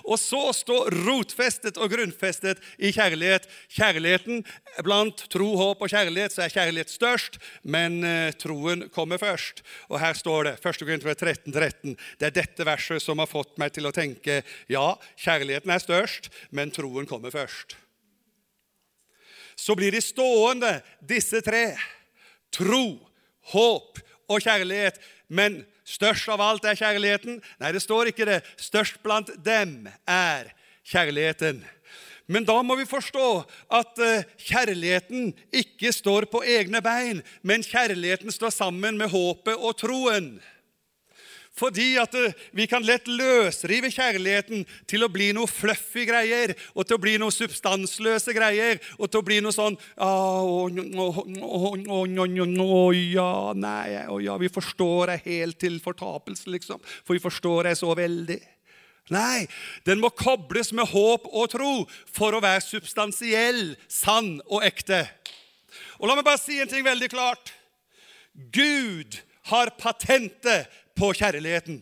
Og 0.05 0.19
så 0.21 0.41
stå 0.53 0.83
rotfestet 0.93 1.79
og 1.81 1.89
grunnfestet 1.89 2.61
i 2.77 2.91
kjærlighet. 2.93 3.47
Kjærligheten 3.73 4.43
Blant 4.85 5.23
tro, 5.33 5.47
håp 5.57 5.81
og 5.81 5.89
kjærlighet 5.89 6.35
så 6.35 6.43
er 6.45 6.53
kjærlighet 6.53 6.93
størst, 6.93 7.39
men 7.65 8.03
eh, 8.05 8.35
troen 8.37 8.85
kommer 8.93 9.17
først. 9.21 9.63
Og 9.89 9.97
her 10.03 10.13
står 10.17 10.51
det 10.51 10.53
1. 10.61 10.83
Korinter 10.83 11.17
13, 11.17 11.49
13. 11.49 11.97
Det 12.21 12.29
er 12.29 12.37
dette 12.37 12.69
verset 12.69 13.01
som 13.01 13.17
har 13.23 13.31
fått 13.31 13.57
meg 13.57 13.73
til 13.73 13.89
å 13.89 13.95
tenke 13.95 14.43
ja, 14.69 14.85
kjærligheten 15.17 15.73
er 15.73 15.81
størst, 15.81 16.29
men 16.53 16.73
troen 16.75 17.09
kommer 17.09 17.33
først. 17.33 17.79
Så 19.57 19.75
blir 19.75 19.91
de 19.91 20.01
stående, 20.03 20.77
disse 21.01 21.41
tre. 21.45 21.71
Tro, 22.53 22.99
håp 23.53 23.99
og 24.29 24.43
kjærlighet. 24.43 25.01
Men 25.27 25.63
Størst 25.87 26.27
av 26.27 26.41
alt 26.43 26.65
er 26.67 26.75
kjærligheten. 26.75 27.39
Nei, 27.61 27.71
det 27.71 27.79
står 27.79 28.11
ikke 28.11 28.27
det. 28.27 28.41
Størst 28.59 28.99
blant 29.05 29.31
dem 29.45 29.87
er 30.03 30.49
kjærligheten. 30.87 31.61
Men 32.27 32.43
da 32.43 32.57
må 32.59 32.75
vi 32.75 32.83
forstå 32.89 33.27
at 33.71 34.01
eh, 34.03 34.25
kjærligheten 34.49 35.29
ikke 35.55 35.93
står 35.95 36.27
på 36.27 36.41
egne 36.43 36.81
bein, 36.83 37.21
men 37.39 37.63
kjærligheten 37.63 38.33
står 38.35 38.51
sammen 38.51 38.99
med 38.99 39.13
håpet 39.13 39.55
og 39.55 39.77
troen. 39.79 40.33
Fordi 41.57 41.87
at 42.01 42.13
eh, 42.17 42.35
vi 42.55 42.67
kan 42.69 42.85
lett 42.85 43.07
løsrive 43.09 43.89
kjærligheten 43.93 44.65
til 44.89 45.05
å 45.05 45.09
bli 45.11 45.31
noe 45.35 45.49
fluffy 45.49 46.05
greier, 46.09 46.53
og 46.77 46.85
til 46.85 46.97
å 46.97 47.01
bli 47.01 47.15
noe 47.21 47.33
substansløse 47.33 48.35
greier, 48.37 48.77
og 48.97 49.09
til 49.09 49.21
å 49.21 49.25
bli 49.25 49.39
noe 49.41 49.55
sånn 49.55 49.77
Å, 49.97 50.09
ja, 52.97 53.31
nei, 53.57 53.87
å, 54.07 54.19
ja, 54.23 54.37
vi 54.41 54.49
forstår 54.53 55.13
deg 55.13 55.25
helt 55.31 55.57
til 55.61 55.79
fortapelse, 55.83 56.49
liksom. 56.53 56.79
For 57.03 57.17
vi 57.17 57.23
forstår 57.23 57.71
deg 57.71 57.79
så 57.79 57.93
veldig. 57.97 58.39
Nei, 59.13 59.47
den 59.87 60.01
må 60.03 60.09
kobles 60.11 60.73
med 60.75 60.89
håp 60.91 61.29
og 61.31 61.51
tro 61.53 61.73
for 62.11 62.35
å 62.35 62.43
være 62.43 62.63
substansiell, 62.65 63.77
sann 63.87 64.41
og 64.45 64.65
ekte. 64.67 65.05
Og 66.01 66.09
La 66.09 66.17
meg 66.17 66.27
bare 66.27 66.41
si 66.41 66.59
en 66.59 66.69
ting 66.69 66.83
veldig 66.85 67.09
klart. 67.13 67.53
Gud 68.53 69.17
har 69.49 69.71
patentet 69.79 70.67
på 70.97 71.13
kjærligheten. 71.15 71.81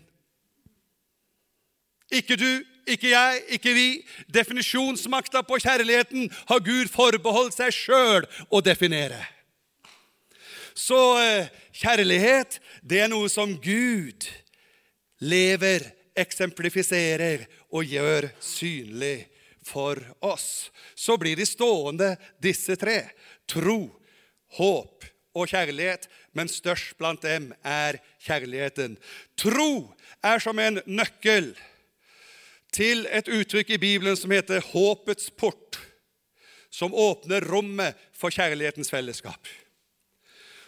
Ikke 2.14 2.38
du, 2.38 2.50
ikke 2.88 3.10
jeg, 3.10 3.42
ikke 3.58 3.74
vi. 3.74 3.88
Definisjonsmakta 4.34 5.42
på 5.48 5.58
kjærligheten 5.64 6.30
har 6.50 6.66
Gud 6.66 6.92
forbeholdt 6.94 7.58
seg 7.58 7.74
sjøl 7.74 8.28
å 8.54 8.62
definere. 8.62 9.24
Så 10.76 11.00
eh, 11.22 11.52
kjærlighet, 11.72 12.60
det 12.84 13.06
er 13.06 13.12
noe 13.12 13.30
som 13.32 13.56
Gud 13.64 14.28
lever, 15.24 15.88
eksemplifiserer 16.16 17.46
og 17.76 17.88
gjør 17.88 18.30
synlig 18.44 19.26
for 19.66 20.00
oss. 20.24 20.70
Så 20.96 21.18
blir 21.20 21.40
de 21.40 21.48
stående, 21.48 22.14
disse 22.44 22.76
tre. 22.80 23.02
Tro, 23.48 23.88
håp 24.60 25.08
og 25.36 25.50
kjærlighet, 25.52 26.08
men 26.36 26.52
størst 26.52 26.98
blant 27.00 27.24
dem 27.24 27.52
er 27.64 27.98
kjærligheten. 28.26 28.98
Tro 29.40 29.96
er 30.24 30.42
som 30.44 30.60
en 30.60 30.82
nøkkel 30.86 31.54
til 32.76 33.06
et 33.08 33.30
uttrykk 33.32 33.76
i 33.76 33.82
Bibelen 33.82 34.18
som 34.20 34.32
heter 34.32 34.60
'håpets 34.60 35.32
port', 35.32 35.80
som 36.70 36.94
åpner 36.94 37.42
rommet 37.42 37.96
for 38.14 38.30
kjærlighetens 38.30 38.90
fellesskap. 38.92 39.48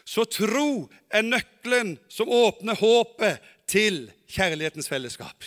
Så 0.06 0.23
tro 0.23 0.89
er 1.12 1.21
nøkkelen 1.21 1.97
som 2.10 2.30
åpner 2.30 2.75
håpet 2.75 3.39
til 3.67 4.12
kjærlighetens 4.27 4.88
fellesskap. 4.88 5.43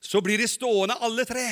Så 0.00 0.20
blir 0.20 0.38
de 0.38 0.46
stående 0.48 0.94
alle 1.00 1.24
tre. 1.24 1.48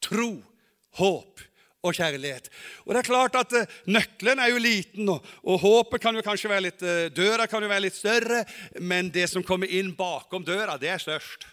Tro, 0.00 0.42
håp 0.90 1.40
og 1.82 1.96
kjærlighet. 1.98 2.48
Og 2.86 2.94
det 2.94 3.02
er 3.02 3.08
klart 3.08 3.36
at 3.38 3.54
uh, 3.56 3.78
Nøkkelen 3.90 4.42
er 4.42 4.52
jo 4.52 4.62
liten, 4.62 5.08
og, 5.10 5.56
håpet 5.62 6.02
kan 6.02 6.16
jo 6.16 6.24
kanskje 6.24 6.50
være 6.52 6.66
litt, 6.68 6.84
uh, 6.86 7.08
døra 7.14 7.48
kan 7.50 7.62
jo 7.62 7.70
være 7.72 7.86
litt 7.88 7.98
større, 7.98 8.44
men 8.80 9.10
det 9.14 9.28
som 9.30 9.44
kommer 9.46 9.70
inn 9.70 9.92
bakom 9.98 10.46
døra, 10.46 10.78
det 10.80 10.92
er 10.94 11.02
størst. 11.02 11.48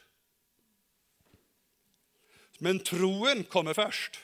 Men 2.59 2.81
troen 2.83 3.45
kommer 3.49 3.77
først. 3.77 4.19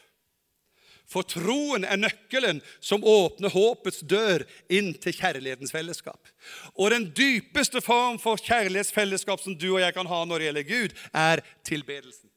For 1.05 1.25
troen 1.29 1.85
er 1.85 1.99
nøkkelen 2.01 2.63
som 2.83 3.05
åpner 3.05 3.53
håpets 3.53 4.01
dør 4.09 4.43
inn 4.73 4.89
til 4.97 5.13
kjærlighetens 5.13 5.73
fellesskap. 5.73 6.31
Og 6.73 6.89
den 6.91 7.11
dypeste 7.13 7.81
form 7.85 8.17
for 8.21 8.41
kjærlighetsfellesskap 8.41 9.43
som 9.43 9.57
du 9.57 9.69
og 9.75 9.83
jeg 9.83 9.93
kan 9.95 10.09
ha 10.09 10.23
når 10.25 10.41
det 10.41 10.49
gjelder 10.49 10.71
Gud, 10.71 10.97
er 11.13 11.45
tilbedelsen 11.67 12.29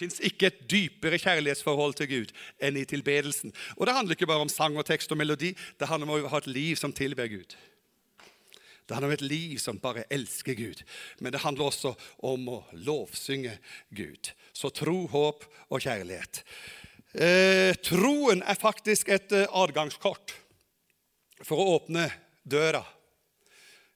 fins 0.00 0.20
ikke 0.24 0.50
et 0.50 0.62
dypere 0.70 1.20
kjærlighetsforhold 1.20 1.98
til 2.00 2.10
Gud 2.10 2.32
enn 2.62 2.78
i 2.80 2.86
tilbedelsen. 2.88 3.52
Og 3.76 3.86
Det 3.86 3.96
handler 3.96 4.16
ikke 4.16 4.30
bare 4.30 4.46
om 4.46 4.52
sang 4.52 4.78
og 4.80 4.86
tekst 4.88 5.12
og 5.12 5.20
melodi. 5.20 5.54
Det 5.78 5.88
handler 5.88 6.08
om 6.08 6.24
å 6.24 6.32
ha 6.32 6.40
et 6.40 6.50
liv 6.50 6.80
som 6.80 6.94
tilber 6.96 7.30
Gud. 7.30 7.56
Det 8.90 8.96
handler 8.96 9.12
om 9.12 9.18
et 9.20 9.30
liv 9.30 9.58
som 9.62 9.78
bare 9.78 10.02
elsker 10.10 10.56
Gud. 10.58 10.82
Men 11.20 11.30
det 11.32 11.44
handler 11.44 11.68
også 11.70 11.92
om 12.26 12.48
å 12.50 12.56
lovsynge 12.74 13.52
Gud. 13.94 14.32
Så 14.52 14.72
tro, 14.74 15.04
håp 15.06 15.44
og 15.70 15.84
kjærlighet. 15.84 16.42
Eh, 17.14 17.70
troen 17.86 18.42
er 18.42 18.58
faktisk 18.58 19.12
et 19.14 19.30
eh, 19.30 19.46
adgangskort 19.46 20.34
for 21.46 21.62
å 21.62 21.76
åpne 21.76 22.08
døra. 22.42 22.82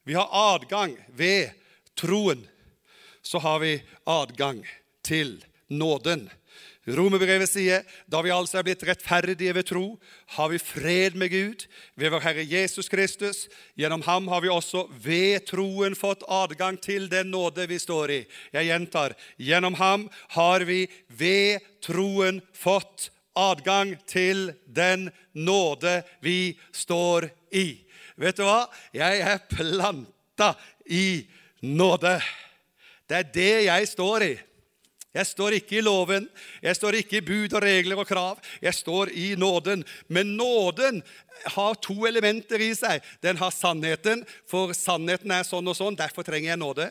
Vi 0.06 0.14
har 0.14 0.30
adgang 0.30 0.94
ved 1.08 1.50
troen. 1.98 2.46
Så 3.22 3.42
har 3.42 3.58
vi 3.64 3.74
adgang 4.06 4.62
til 5.02 5.38
nåden. 5.68 6.28
Romerbrevet 6.84 7.48
sier 7.48 7.84
da 8.12 8.20
vi 8.20 8.32
altså 8.34 8.58
er 8.60 8.66
blitt 8.66 8.82
rettferdige 8.84 9.54
ved 9.56 9.64
tro, 9.70 9.84
har 10.36 10.50
vi 10.52 10.60
fred 10.60 11.16
med 11.16 11.32
Gud 11.32 11.64
ved 11.96 12.12
vår 12.12 12.24
Herre 12.26 12.44
Jesus 12.44 12.90
Kristus. 12.92 13.46
Gjennom 13.72 14.04
ham 14.04 14.28
har 14.28 14.44
vi 14.44 14.52
også 14.52 14.84
ved 15.00 15.46
troen 15.48 15.96
fått 15.96 16.26
adgang 16.28 16.76
til 16.76 17.08
den 17.08 17.32
nåde 17.32 17.64
vi 17.70 17.80
står 17.80 18.12
i. 18.12 18.20
Jeg 18.52 18.68
gjentar 18.68 19.16
gjennom 19.40 19.78
ham 19.80 20.06
har 20.36 20.66
vi 20.68 20.84
ved 21.08 21.64
troen 21.84 22.42
fått 22.52 23.08
adgang 23.34 23.96
til 24.06 24.50
den 24.68 25.08
nåde 25.32 26.02
vi 26.20 26.52
står 26.72 27.30
i. 27.50 27.80
Vet 28.20 28.36
du 28.36 28.44
hva? 28.44 28.66
Jeg 28.94 29.24
er 29.24 29.46
planta 29.48 30.52
i 30.84 31.24
nåde. 31.64 32.18
Det 33.08 33.22
er 33.22 33.32
det 33.32 33.54
jeg 33.72 33.88
står 33.88 34.28
i. 34.28 34.34
Jeg 35.14 35.28
står 35.30 35.54
ikke 35.60 35.78
i 35.78 35.84
loven, 35.84 36.24
jeg 36.62 36.74
står 36.74 36.96
ikke 36.98 37.20
i 37.20 37.24
bud 37.24 37.52
og 37.54 37.62
regler 37.62 38.00
og 38.02 38.08
krav. 38.08 38.40
Jeg 38.62 38.74
står 38.74 39.12
i 39.14 39.28
nåden. 39.38 39.84
Men 40.10 40.34
nåden 40.34 41.02
har 41.54 41.78
to 41.78 41.94
elementer 42.08 42.62
i 42.62 42.72
seg. 42.74 43.04
Den 43.22 43.38
har 43.38 43.54
sannheten, 43.54 44.24
for 44.50 44.74
sannheten 44.74 45.30
er 45.30 45.46
sånn 45.46 45.70
og 45.70 45.78
sånn. 45.78 45.98
Derfor 45.98 46.26
trenger 46.26 46.50
jeg 46.50 46.62
nåde. 46.64 46.88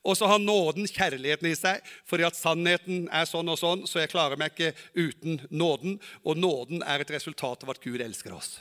Og 0.00 0.16
så 0.16 0.30
har 0.30 0.40
nåden 0.40 0.88
kjærligheten 0.88 1.50
i 1.50 1.56
seg, 1.58 1.84
fordi 2.08 2.24
at 2.24 2.38
sannheten 2.38 3.04
er 3.12 3.26
sånn 3.28 3.52
og 3.52 3.58
sånn, 3.60 3.84
så 3.84 4.00
jeg 4.00 4.12
klarer 4.12 4.40
meg 4.40 4.54
ikke 4.54 4.72
uten 4.96 5.42
nåden. 5.52 5.98
Og 6.24 6.40
nåden 6.40 6.80
er 6.88 7.04
et 7.04 7.12
resultat 7.12 7.66
av 7.66 7.74
at 7.74 7.82
Gud 7.84 8.00
elsker 8.00 8.32
oss. 8.32 8.54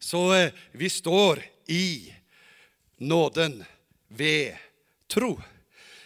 Så 0.00 0.20
eh, 0.36 0.52
vi 0.76 0.88
står 0.92 1.40
i 1.72 2.12
nåden 3.00 3.62
ved 4.08 4.60
tro. 5.08 5.38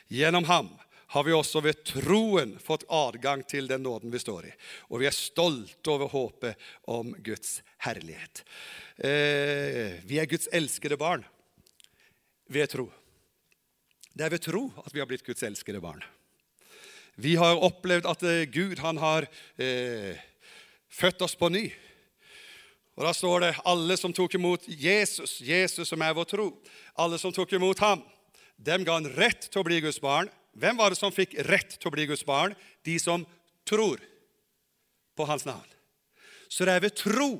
Gjennom 0.07 0.47
ham 0.47 0.71
har 1.15 1.23
vi 1.25 1.33
også 1.33 1.61
ved 1.63 1.85
troen 1.87 2.57
fått 2.59 2.83
adgang 2.91 3.45
til 3.47 3.69
den 3.71 3.85
nåden 3.87 4.11
vi 4.11 4.19
står 4.19 4.49
i. 4.49 4.51
Og 4.91 4.99
vi 4.99 5.07
er 5.07 5.15
stolte 5.15 5.93
over 5.93 6.11
håpet 6.11 6.65
om 6.91 7.13
Guds 7.23 7.61
herlighet. 7.87 8.43
Eh, 8.99 10.03
vi 10.03 10.19
er 10.19 10.27
Guds 10.27 10.51
elskede 10.51 10.99
barn 10.99 11.23
ved 12.51 12.67
tro. 12.75 12.89
Det 14.11 14.27
er 14.27 14.35
ved 14.35 14.43
tro 14.43 14.65
at 14.83 14.91
vi 14.91 15.05
har 15.05 15.11
blitt 15.11 15.23
Guds 15.23 15.47
elskede 15.47 15.79
barn. 15.85 16.03
Vi 17.15 17.39
har 17.39 17.63
opplevd 17.63 18.11
at 18.11 18.27
eh, 18.27 18.45
Gud 18.51 18.83
han 18.83 18.99
har 18.99 19.31
eh, 19.55 20.19
født 20.91 21.23
oss 21.23 21.39
på 21.39 21.55
ny. 21.55 21.69
Og 22.99 23.07
Da 23.07 23.15
står 23.15 23.41
det 23.47 23.57
alle 23.63 23.95
som 24.03 24.11
tok 24.15 24.35
imot 24.35 24.67
Jesus, 24.67 25.39
Jesus 25.39 25.95
som 25.95 26.03
er 26.03 26.19
vår 26.19 26.33
tro, 26.35 26.53
alle 26.99 27.23
som 27.23 27.31
tok 27.35 27.55
imot 27.55 27.79
ham, 27.87 28.03
dem 28.59 28.83
ga 28.83 28.99
han 28.99 29.13
rett 29.15 29.47
til 29.47 29.63
å 29.63 29.71
bli 29.71 29.79
Guds 29.83 30.03
barn 30.03 30.27
hvem 30.61 30.79
var 30.79 30.93
det 30.93 31.01
som 31.01 31.15
fikk 31.15 31.37
rett 31.49 31.77
til 31.79 31.91
å 31.91 31.95
bli 31.95 32.07
Guds 32.11 32.25
barn? 32.27 32.55
De 32.87 32.99
som 33.03 33.27
tror 33.69 34.03
på 35.17 35.27
hans 35.29 35.47
navn. 35.47 35.67
Så 36.49 36.67
det 36.67 36.77
er 36.77 36.85
ved 36.85 36.97
tro 36.99 37.31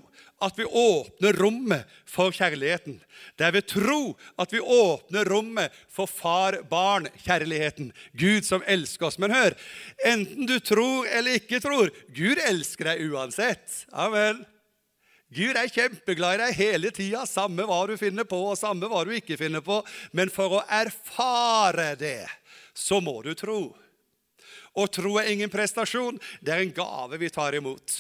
at 0.43 0.57
vi 0.59 0.65
åpner 0.67 1.37
rommet 1.39 1.91
for 2.11 2.35
kjærligheten. 2.35 2.97
Det 3.39 3.47
er 3.47 3.55
ved 3.55 3.69
tro 3.71 4.15
at 4.41 4.53
vi 4.53 4.61
åpner 4.61 5.29
rommet 5.31 5.75
for 5.93 6.11
far-barn-kjærligheten. 6.11 7.93
Gud 8.19 8.47
som 8.47 8.65
elsker 8.67 9.09
oss. 9.09 9.21
Men 9.23 9.35
hør, 9.35 9.55
enten 10.05 10.49
du 10.51 10.59
tror 10.59 11.07
eller 11.07 11.39
ikke 11.39 11.63
tror, 11.63 11.93
Gud 12.17 12.43
elsker 12.43 12.91
deg 12.91 13.07
uansett. 13.13 13.85
Amen. 13.93 14.43
Gud 15.35 15.57
er 15.59 15.71
kjempeglad 15.73 16.37
i 16.37 16.43
deg 16.45 16.59
hele 16.59 16.91
tida, 16.95 17.25
samme 17.27 17.65
hva 17.67 17.81
du 17.91 17.97
finner 17.99 18.27
på, 18.29 18.39
og 18.53 18.59
samme 18.59 18.87
hva 18.91 19.03
du 19.07 19.15
ikke 19.17 19.39
finner 19.41 19.65
på. 19.65 19.81
Men 20.15 20.31
for 20.31 20.61
å 20.61 20.65
erfare 20.71 21.95
det, 21.99 22.23
så 22.75 23.01
må 23.01 23.21
du 23.23 23.33
tro. 23.39 23.61
Og 24.75 24.91
tro 24.93 25.17
er 25.21 25.31
ingen 25.33 25.53
prestasjon, 25.53 26.19
det 26.43 26.53
er 26.53 26.65
en 26.65 26.75
gave 26.75 27.21
vi 27.23 27.31
tar 27.33 27.55
imot 27.57 27.95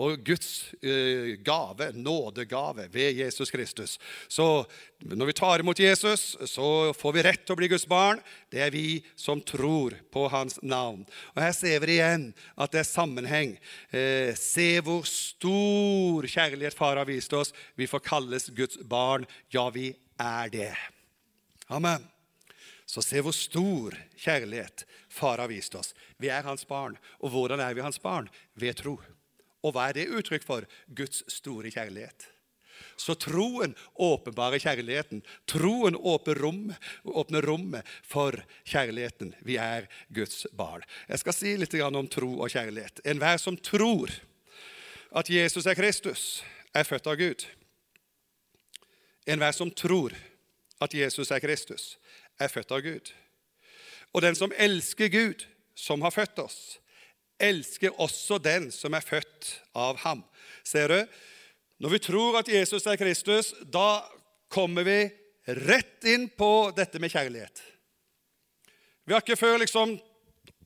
og 0.00 0.20
Guds 0.24 0.70
eh, 0.80 1.36
gave, 1.44 1.90
nådegave, 1.92 2.86
ved 2.92 3.18
Jesus 3.18 3.50
Kristus. 3.50 3.98
Så 4.28 4.64
når 5.02 5.30
vi 5.30 5.36
tar 5.36 5.60
imot 5.60 5.80
Jesus, 5.80 6.36
så 6.46 6.92
får 6.96 7.16
vi 7.16 7.24
rett 7.26 7.42
til 7.44 7.56
å 7.56 7.58
bli 7.60 7.70
Guds 7.72 7.86
barn. 7.90 8.22
Det 8.52 8.62
er 8.64 8.72
vi 8.72 9.00
som 9.18 9.42
tror 9.42 9.96
på 10.12 10.26
hans 10.32 10.60
navn. 10.62 11.02
Og 11.34 11.42
Her 11.42 11.52
ser 11.56 11.82
vi 11.84 11.98
igjen 11.98 12.30
at 12.56 12.72
det 12.72 12.84
er 12.84 12.88
sammenheng. 12.88 13.56
Eh, 13.90 14.32
se 14.38 14.70
hvor 14.86 15.04
stor 15.08 16.30
kjærlighet 16.30 16.78
Far 16.78 17.00
har 17.00 17.10
vist 17.10 17.34
oss. 17.36 17.52
Vi 17.76 17.90
får 17.90 18.06
kalles 18.06 18.48
Guds 18.56 18.80
barn. 18.80 19.28
Ja, 19.52 19.68
vi 19.74 19.92
er 20.20 20.54
det. 20.54 20.72
Amen. 21.68 22.06
Så 22.90 23.02
se 23.06 23.22
hvor 23.22 23.34
stor 23.36 23.94
kjærlighet 24.18 24.82
Far 25.10 25.38
har 25.38 25.50
vist 25.50 25.74
oss. 25.78 25.92
Vi 26.18 26.30
er 26.30 26.46
hans 26.46 26.66
barn. 26.66 26.96
Og 27.22 27.30
hvordan 27.30 27.62
er 27.62 27.74
vi 27.74 27.84
hans 27.84 28.00
barn? 28.02 28.26
Ved 28.58 28.80
tro. 28.82 28.96
Og 29.62 29.74
hva 29.74 29.88
er 29.88 29.98
det 29.98 30.10
uttrykk 30.10 30.46
for? 30.46 30.66
Guds 30.88 31.22
store 31.30 31.70
kjærlighet. 31.70 32.26
Så 32.96 33.14
troen 33.14 33.74
åpenbarer 33.94 34.62
kjærligheten. 34.62 35.22
Troen 35.48 35.96
åpner 35.96 36.40
rommet, 36.42 36.90
åpner 37.04 37.46
rommet 37.46 37.92
for 38.06 38.34
kjærligheten. 38.64 39.34
Vi 39.46 39.58
er 39.60 39.86
Guds 40.08 40.46
barn. 40.56 40.82
Jeg 41.08 41.22
skal 41.22 41.36
si 41.36 41.54
litt 41.60 41.76
om 41.84 42.08
tro 42.10 42.32
og 42.40 42.50
kjærlighet. 42.50 43.04
Enhver 43.04 43.38
som 43.38 43.56
tror 43.56 44.10
at 45.10 45.30
Jesus 45.30 45.66
er 45.66 45.78
Kristus, 45.78 46.42
er 46.74 46.86
født 46.86 47.06
av 47.10 47.18
Gud. 47.20 47.46
Enhver 49.26 49.54
som 49.54 49.70
tror 49.70 50.14
at 50.80 50.94
Jesus 50.94 51.30
er 51.30 51.42
Kristus, 51.42 51.96
er 52.40 52.52
født 52.52 52.72
av 52.74 52.84
Gud. 52.84 53.12
Og 54.14 54.24
den 54.24 54.36
som 54.38 54.52
elsker 54.58 55.10
Gud, 55.12 55.44
som 55.76 56.02
har 56.02 56.14
født 56.14 56.40
oss, 56.42 56.58
elsker 57.40 57.94
også 58.00 58.40
den 58.42 58.68
som 58.74 58.94
er 58.96 59.04
født 59.04 59.52
av 59.76 60.00
ham. 60.04 60.24
Ser 60.66 60.92
du? 60.92 61.00
Når 61.80 61.94
vi 61.94 62.02
tror 62.04 62.40
at 62.40 62.50
Jesus 62.52 62.86
er 62.86 62.98
Kristus, 63.00 63.54
da 63.64 64.02
kommer 64.52 64.84
vi 64.84 64.98
rett 65.64 66.04
inn 66.04 66.28
på 66.28 66.70
dette 66.76 67.00
med 67.00 67.12
kjærlighet. 67.12 67.62
Vi 69.06 69.14
har 69.14 69.24
ikke 69.24 69.40
før 69.40 69.62
liksom 69.62 69.96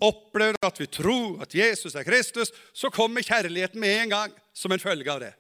opplevd 0.03 0.59
at 0.67 0.81
vi 0.81 0.89
tror 0.91 1.45
at 1.45 1.55
Jesus 1.55 1.95
er 1.95 2.07
Kristus, 2.07 2.51
så 2.75 2.91
kommer 2.93 3.25
kjærligheten 3.25 3.81
med 3.81 4.03
en 4.03 4.15
gang 4.17 4.35
som 4.53 4.73
en 4.75 4.83
følge 4.83 5.13
av 5.13 5.23
det. 5.23 5.33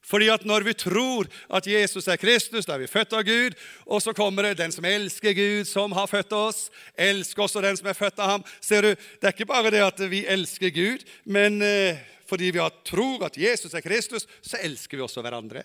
Fordi 0.00 0.30
at 0.32 0.46
når 0.48 0.64
vi 0.64 0.74
tror 0.74 1.28
at 1.52 1.66
Jesus 1.68 2.08
er 2.08 2.18
Kristus, 2.20 2.66
da 2.66 2.74
er 2.74 2.82
vi 2.82 2.90
født 2.90 3.12
av 3.14 3.24
Gud. 3.26 3.56
Og 3.86 4.00
så 4.02 4.14
kommer 4.16 4.48
det 4.48 4.58
den 4.58 4.72
som 4.72 4.86
elsker 4.88 5.36
Gud, 5.36 5.68
som 5.68 5.92
har 5.92 6.08
født 6.10 6.32
oss. 6.36 6.62
Elsker 6.96 7.44
også 7.44 7.62
den 7.64 7.76
som 7.76 7.90
er 7.90 7.98
født 7.98 8.18
av 8.18 8.36
ham. 8.36 8.46
Ser 8.64 8.82
du, 8.82 8.94
Det 8.94 9.28
er 9.28 9.36
ikke 9.36 9.50
bare 9.52 9.70
det 9.70 9.84
at 9.84 10.00
vi 10.10 10.24
elsker 10.26 10.72
Gud, 10.74 11.04
men 11.24 11.60
eh, 11.62 12.00
fordi 12.26 12.50
vi 12.54 12.64
tror 12.86 13.26
at 13.26 13.36
Jesus 13.38 13.74
er 13.74 13.84
Kristus, 13.84 14.26
så 14.42 14.56
elsker 14.62 14.96
vi 14.96 15.04
også 15.04 15.22
hverandre. 15.22 15.64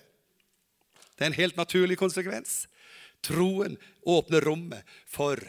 Det 1.16 1.24
er 1.24 1.32
en 1.32 1.40
helt 1.40 1.56
naturlig 1.56 1.96
konsekvens. 1.98 2.66
Troen 3.24 3.78
åpner 4.04 4.44
rommet 4.44 4.84
for 5.08 5.40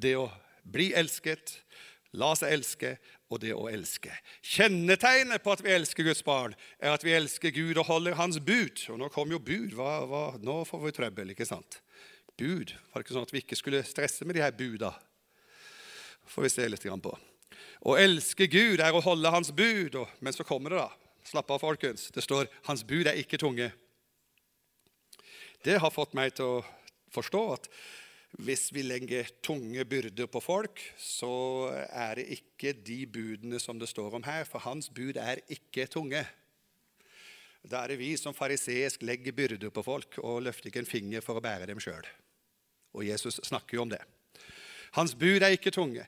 det 0.00 0.16
å 0.16 0.30
bli 0.62 0.92
elsket, 0.96 1.58
la 2.16 2.32
seg 2.38 2.54
elske 2.56 2.96
og 3.32 3.40
det 3.42 3.54
å 3.56 3.68
elske. 3.70 4.12
Kjennetegnet 4.44 5.42
på 5.44 5.54
at 5.54 5.62
vi 5.64 5.72
elsker 5.74 6.06
Guds 6.06 6.22
barn, 6.26 6.56
er 6.78 6.92
at 6.92 7.04
vi 7.06 7.14
elsker 7.16 7.54
Gud 7.54 7.80
og 7.80 7.88
holder 7.88 8.18
Hans 8.18 8.40
bud. 8.40 8.84
Og 8.92 9.00
nå 9.00 9.08
kom 9.14 9.32
jo 9.32 9.40
bud. 9.40 9.72
Hva, 9.78 10.02
hva, 10.08 10.24
nå 10.42 10.62
får 10.68 10.84
vi 10.84 10.96
trøbbel, 10.98 11.32
ikke 11.32 11.48
sant? 11.48 11.80
Bud. 12.36 12.74
Var 12.92 13.00
det 13.00 13.06
ikke 13.06 13.16
sånn 13.16 13.28
at 13.28 13.34
vi 13.34 13.42
ikke 13.44 13.58
skulle 13.58 13.82
stresse 13.86 14.28
med 14.28 14.36
de 14.36 14.44
her 14.44 14.54
buda? 14.56 14.92
får 16.32 16.42
vi 16.42 16.50
se 16.50 16.68
litt 16.68 16.86
på. 17.02 17.12
Å 17.82 17.96
elske 17.98 18.46
Gud 18.46 18.80
er 18.80 18.94
å 18.94 19.02
holde 19.04 19.30
Hans 19.30 19.52
bud. 19.52 19.96
Og, 20.00 20.08
men 20.20 20.34
så 20.34 20.46
kommer 20.46 20.72
det, 20.72 20.82
da. 20.82 20.90
Slapp 21.26 21.50
av, 21.54 21.62
folkens. 21.62 22.10
Det 22.10 22.22
står 22.22 22.48
'Hans 22.66 22.82
bud 22.84 23.06
er 23.06 23.18
ikke 23.18 23.38
tunge'. 23.38 23.72
Det 25.62 25.78
har 25.78 25.90
fått 25.90 26.14
meg 26.14 26.34
til 26.34 26.44
å 26.44 26.64
forstå 27.14 27.42
at 27.52 27.68
hvis 28.40 28.70
vi 28.72 28.84
legger 28.84 29.28
tunge 29.44 29.84
byrder 29.84 30.28
på 30.30 30.40
folk, 30.40 30.80
så 30.96 31.68
er 31.92 32.16
det 32.16 32.30
ikke 32.38 32.72
de 32.72 33.02
budene 33.06 33.60
som 33.60 33.80
det 33.80 33.90
står 33.90 34.16
om 34.16 34.24
her, 34.24 34.46
for 34.48 34.64
hans 34.64 34.88
bud 34.88 35.18
er 35.20 35.42
ikke 35.52 35.84
tunge. 35.92 36.24
Da 37.62 37.82
er 37.82 37.92
det 37.92 38.00
vi 38.00 38.14
som 38.18 38.34
fariseisk 38.34 39.04
legger 39.04 39.36
byrder 39.36 39.70
på 39.70 39.84
folk 39.84 40.16
og 40.24 40.42
løfter 40.48 40.70
ikke 40.70 40.82
en 40.82 40.88
finger 40.88 41.22
for 41.22 41.38
å 41.38 41.44
bære 41.44 41.68
dem 41.70 41.82
sjøl. 41.82 42.08
Og 42.96 43.04
Jesus 43.06 43.38
snakker 43.44 43.76
jo 43.76 43.84
om 43.84 43.92
det. 43.92 44.00
Hans 44.96 45.14
bud 45.14 45.44
er 45.44 45.54
ikke 45.54 45.72
tunge. 45.72 46.04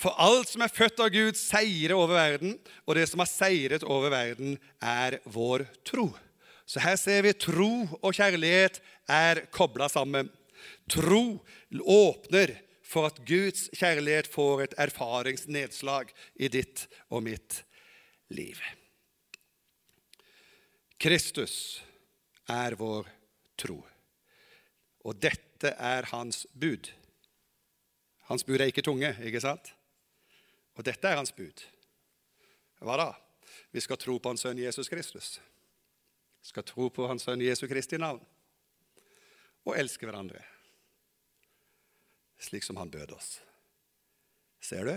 For 0.00 0.16
alt 0.20 0.50
som 0.50 0.62
er 0.64 0.72
født 0.72 1.00
av 1.04 1.10
Gud, 1.12 1.36
seirer 1.38 1.94
over 1.96 2.16
verden, 2.16 2.54
og 2.86 2.96
det 2.98 3.06
som 3.10 3.20
har 3.20 3.30
seiret 3.30 3.84
over 3.86 4.10
verden, 4.12 4.56
er 4.80 5.20
vår 5.24 5.66
tro. 5.86 6.08
Så 6.66 6.80
her 6.80 6.96
ser 6.98 7.26
vi 7.26 7.34
tro 7.36 7.84
og 8.00 8.16
kjærlighet 8.16 8.80
er 9.10 9.44
kobla 9.52 9.90
sammen. 9.92 10.30
Tro 10.90 11.44
åpner 11.80 12.54
for 12.84 13.08
at 13.08 13.20
Guds 13.26 13.66
kjærlighet 13.74 14.28
får 14.30 14.66
et 14.66 14.76
erfaringsnedslag 14.86 16.12
i 16.36 16.50
ditt 16.52 16.86
og 17.08 17.24
mitt 17.26 17.62
liv. 18.34 18.60
Kristus 21.00 21.82
er 22.50 22.76
vår 22.78 23.08
tro, 23.60 23.80
og 25.04 25.18
dette 25.20 25.74
er 25.74 26.06
hans 26.12 26.44
bud. 26.52 26.90
Hans 28.28 28.44
bud 28.44 28.60
er 28.60 28.70
ikke 28.70 28.84
tunge, 28.84 29.10
ikke 29.24 29.42
sant? 29.42 29.72
Og 30.74 30.86
dette 30.86 31.08
er 31.08 31.18
hans 31.18 31.32
bud. 31.34 31.64
Hva 32.84 32.96
da? 33.00 33.10
Vi 33.72 33.82
skal 33.82 33.98
tro 34.00 34.16
på 34.18 34.32
hans 34.32 34.44
sønn 34.44 34.60
Jesus 34.60 34.90
Kristus. 34.90 35.36
Vi 36.40 36.50
skal 36.52 36.66
tro 36.68 36.88
på 36.92 37.06
hans 37.08 37.24
sønn 37.26 37.42
Jesu 37.42 37.66
Kristi 37.70 37.98
navn 38.00 38.22
og 39.64 39.78
elske 39.80 40.04
hverandre 40.04 40.42
slik 42.44 42.66
som 42.66 42.78
han 42.80 42.92
bød 42.92 43.14
oss. 43.16 43.38
Ser 44.64 44.88
du? 44.88 44.94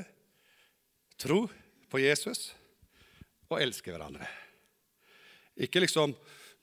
Tro 1.17 1.45
på 1.89 2.01
Jesus 2.03 2.51
og 3.47 3.61
elske 3.61 3.93
hverandre. 3.93 4.27
Ikke 5.57 5.81
liksom 5.81 6.13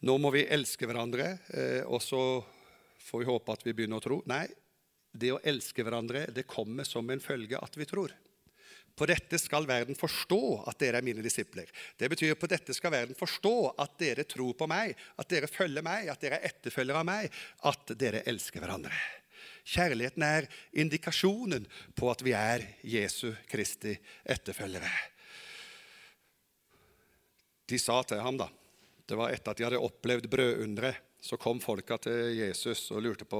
nå 0.05 0.18
må 0.20 0.31
vi 0.35 0.44
elske 0.53 0.87
hverandre, 0.88 1.31
eh, 1.57 1.81
og 1.88 2.03
så 2.05 2.20
får 3.05 3.23
vi 3.23 3.29
håpe 3.31 3.55
at 3.55 3.64
vi 3.64 3.73
begynner 3.73 4.03
å 4.03 4.05
tro. 4.05 4.20
Nei, 4.29 4.44
det 5.14 5.33
å 5.33 5.40
elske 5.47 5.85
hverandre 5.87 6.27
det 6.35 6.47
kommer 6.51 6.85
som 6.85 7.09
en 7.11 7.23
følge 7.23 7.61
at 7.61 7.79
vi 7.79 7.87
tror. 7.88 8.12
På 8.94 9.09
dette 9.11 9.40
skal 9.42 9.66
verden 9.66 9.97
forstå 9.99 10.40
at 10.70 10.79
dere 10.79 11.01
er 11.01 11.07
mine 11.07 11.25
disipler. 11.25 11.70
Det 11.99 12.11
betyr 12.12 12.37
på 12.38 12.51
dette 12.51 12.77
skal 12.77 12.92
verden 12.94 13.16
forstå 13.18 13.57
at 13.83 13.97
dere 13.99 14.27
tror 14.29 14.55
på 14.59 14.68
meg, 14.70 14.94
at 15.18 15.31
dere 15.33 15.51
følger 15.51 15.83
meg, 15.83 16.12
at 16.12 16.23
dere 16.23 16.38
er 16.38 16.53
etterfølgere 16.53 17.01
av 17.03 17.09
meg, 17.09 17.40
at 17.66 17.94
dere 17.99 18.23
elsker 18.31 18.62
hverandre. 18.62 18.94
Kjærligheten 19.64 20.22
er 20.27 20.46
indikasjonen 20.77 21.64
på 21.96 22.11
at 22.12 22.22
vi 22.24 22.35
er 22.37 22.66
Jesu 22.85 23.31
Kristi 23.48 23.94
etterfølgere. 24.24 24.90
De 27.64 27.81
sa 27.81 28.03
til 28.05 28.20
ham, 28.20 28.37
da 28.38 28.50
Det 29.05 29.16
var 29.20 29.33
etter 29.33 29.53
at 29.53 29.59
de 29.59 29.64
hadde 29.66 29.81
opplevd 29.85 30.31
brødunderet. 30.33 30.96
Så 31.24 31.38
kom 31.40 31.57
folka 31.61 31.96
til 32.05 32.35
Jesus 32.37 32.90
og 32.92 33.00
lurte 33.00 33.24
på 33.24 33.38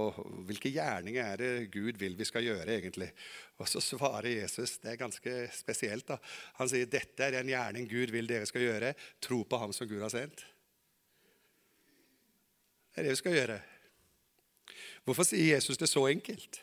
hvilke 0.49 0.71
gjerninger 0.73 1.21
er 1.25 1.37
det 1.41 1.71
Gud 1.73 1.99
vil 2.01 2.17
vi 2.17 2.25
skal 2.25 2.45
gjøre. 2.45 2.79
egentlig. 2.79 3.11
Og 3.59 3.69
Så 3.69 3.81
svarer 3.81 4.29
Jesus 4.41 4.79
det 4.79 4.93
er 4.93 4.97
ganske 4.97 5.51
spesielt. 5.53 6.09
da. 6.09 6.17
Han 6.57 6.69
sier 6.69 6.87
dette 6.87 7.21
er 7.25 7.31
den 7.31 7.49
gjerning 7.49 7.89
Gud 7.89 8.11
vil 8.11 8.27
dere 8.27 8.47
skal 8.47 8.61
gjøre. 8.61 8.95
Tro 9.21 9.43
på 9.45 9.57
ham 9.59 9.73
som 9.73 9.89
Gud 9.89 10.01
har 10.01 10.09
sendt. 10.09 10.45
Det 12.95 13.01
er 13.01 13.03
det 13.03 13.11
vi 13.11 13.17
skal 13.17 13.37
gjøre. 13.37 13.61
Hvorfor 15.05 15.27
sier 15.29 15.55
Jesus 15.55 15.81
det 15.81 15.90
så 15.90 16.07
enkelt? 16.09 16.61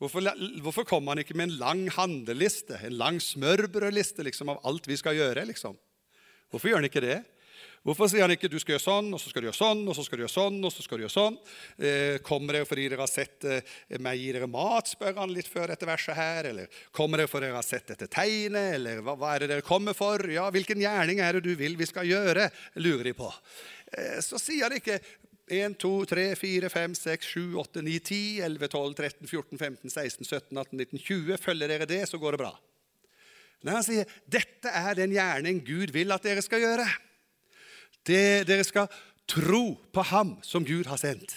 Hvorfor, 0.00 0.24
hvorfor 0.64 0.86
kommer 0.88 1.12
han 1.12 1.20
ikke 1.20 1.36
med 1.36 1.50
en 1.50 1.58
lang 1.60 1.82
handleliste, 1.92 2.78
en 2.86 2.96
lang 2.96 3.18
smørbrødliste 3.20 4.24
liksom, 4.24 4.48
av 4.48 4.62
alt 4.64 4.88
vi 4.88 4.96
skal 4.96 5.18
gjøre? 5.18 5.44
liksom? 5.50 5.76
Hvorfor 6.48 6.70
gjør 6.70 6.80
han 6.80 6.88
ikke 6.88 7.04
det? 7.04 7.18
Hvorfor 7.80 8.10
sier 8.12 8.26
han 8.26 8.32
ikke 8.34 8.48
du 8.52 8.58
skal 8.60 8.74
gjøre 8.74 8.84
sånn, 8.84 9.06
og 9.16 9.20
så 9.22 9.30
skal 9.30 9.40
du 9.40 9.46
gjøre 9.48 9.56
sånn, 9.56 9.78
og 9.88 9.94
så 9.96 10.02
skal 10.04 10.18
du 10.18 10.22
gjøre 10.26 10.34
sånn, 10.34 10.56
og 10.68 10.72
så 10.72 10.82
skal 10.84 10.98
du 10.98 11.04
gjøre 11.06 11.14
sånn? 11.14 11.36
Eh, 11.80 12.16
kommer 12.24 12.58
det 12.58 12.66
fordi 12.68 12.84
dere 12.90 13.00
har 13.00 13.08
sett 13.08 13.46
eh, 13.48 13.76
meg 14.04 14.20
gi 14.20 14.34
dere 14.36 14.48
mat, 14.52 14.90
spør 14.90 15.14
han 15.16 15.32
litt 15.32 15.48
før 15.48 15.72
dette 15.72 15.88
verset 15.88 16.18
her. 16.18 16.50
Eller 16.50 16.82
kommer 16.96 17.22
det 17.22 17.30
fordi 17.32 17.48
dere 17.48 17.56
har 17.56 17.64
sett 17.64 17.88
dette 17.88 18.10
tegnet, 18.12 18.74
eller 18.76 19.00
hva, 19.04 19.16
hva, 19.16 19.32
er 19.32 19.44
det 19.44 19.52
dere 19.54 19.64
kommer 19.64 19.96
for? 19.96 20.26
Ja, 20.28 20.50
hvilken 20.52 20.84
gjerning 20.84 21.24
er 21.24 21.38
det 21.38 21.44
du 21.48 21.54
vil 21.56 21.78
vi 21.80 21.88
skal 21.88 22.08
gjøre? 22.08 22.50
lurer 22.84 23.08
de 23.08 23.16
på. 23.16 23.32
eh, 23.96 24.20
så 24.24 24.36
sier 24.40 24.68
han 24.68 24.76
ikke 24.76 25.00
1, 25.50 25.74
2, 25.82 25.92
3, 26.10 26.24
4, 26.38 26.68
5, 26.72 26.94
6, 26.94 27.26
7, 27.34 27.42
8, 27.62 27.82
9, 27.82 27.98
10, 28.06 28.40
11, 28.46 28.68
12, 28.72 28.94
13, 28.94 29.26
14, 29.26 29.58
15, 29.58 29.90
16, 29.90 30.24
17, 30.24 30.58
18, 30.58 30.78
19, 30.78 30.98
20. 31.06 31.38
Følger 31.42 31.72
dere 31.72 31.88
det, 31.90 32.00
så 32.08 32.20
går 32.22 32.36
det 32.36 32.42
bra. 32.44 32.52
Nei, 33.60 33.74
han 33.76 33.84
sier 33.84 34.08
dette 34.30 34.72
er 34.72 34.96
den 34.96 35.12
gjerning 35.12 35.60
Gud 35.66 35.92
vil 35.92 36.14
at 36.14 36.24
dere 36.24 36.44
skal 36.44 36.62
gjøre. 36.62 36.86
Det, 38.06 38.46
dere 38.48 38.64
skal 38.64 38.88
tro 39.28 39.74
på 39.92 40.04
ham 40.10 40.36
som 40.46 40.64
Gud 40.66 40.88
har 40.90 41.00
sendt. 41.00 41.34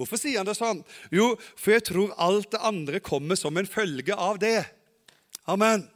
Hvorfor 0.00 0.18
sier 0.18 0.40
han 0.40 0.48
det 0.48 0.56
sånn? 0.58 0.82
Jo, 1.14 1.34
for 1.54 1.76
jeg 1.76 1.86
tror 1.92 2.16
alt 2.18 2.50
det 2.52 2.64
andre 2.66 3.00
kommer 3.04 3.38
som 3.38 3.60
en 3.60 3.68
følge 3.70 4.16
av 4.16 4.40
det. 4.42 4.64
Amen. 5.50 5.86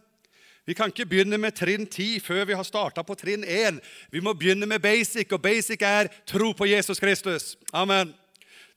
Vi 0.64 0.74
kan 0.74 0.88
ikke 0.88 1.06
begynne 1.06 1.36
med 1.40 1.52
trinn 1.56 1.84
10 1.86 2.22
før 2.24 2.46
vi 2.48 2.56
har 2.56 2.64
starta 2.64 3.04
på 3.04 3.16
trinn 3.20 3.44
1. 3.44 3.80
Vi 4.12 4.20
må 4.24 4.32
begynne 4.32 4.66
med 4.66 4.80
basic, 4.80 5.32
og 5.32 5.42
basic 5.44 5.82
er 5.84 6.08
tro 6.26 6.54
på 6.56 6.68
Jesus 6.70 7.00
Kristus. 7.00 7.56
Amen. 7.72 8.14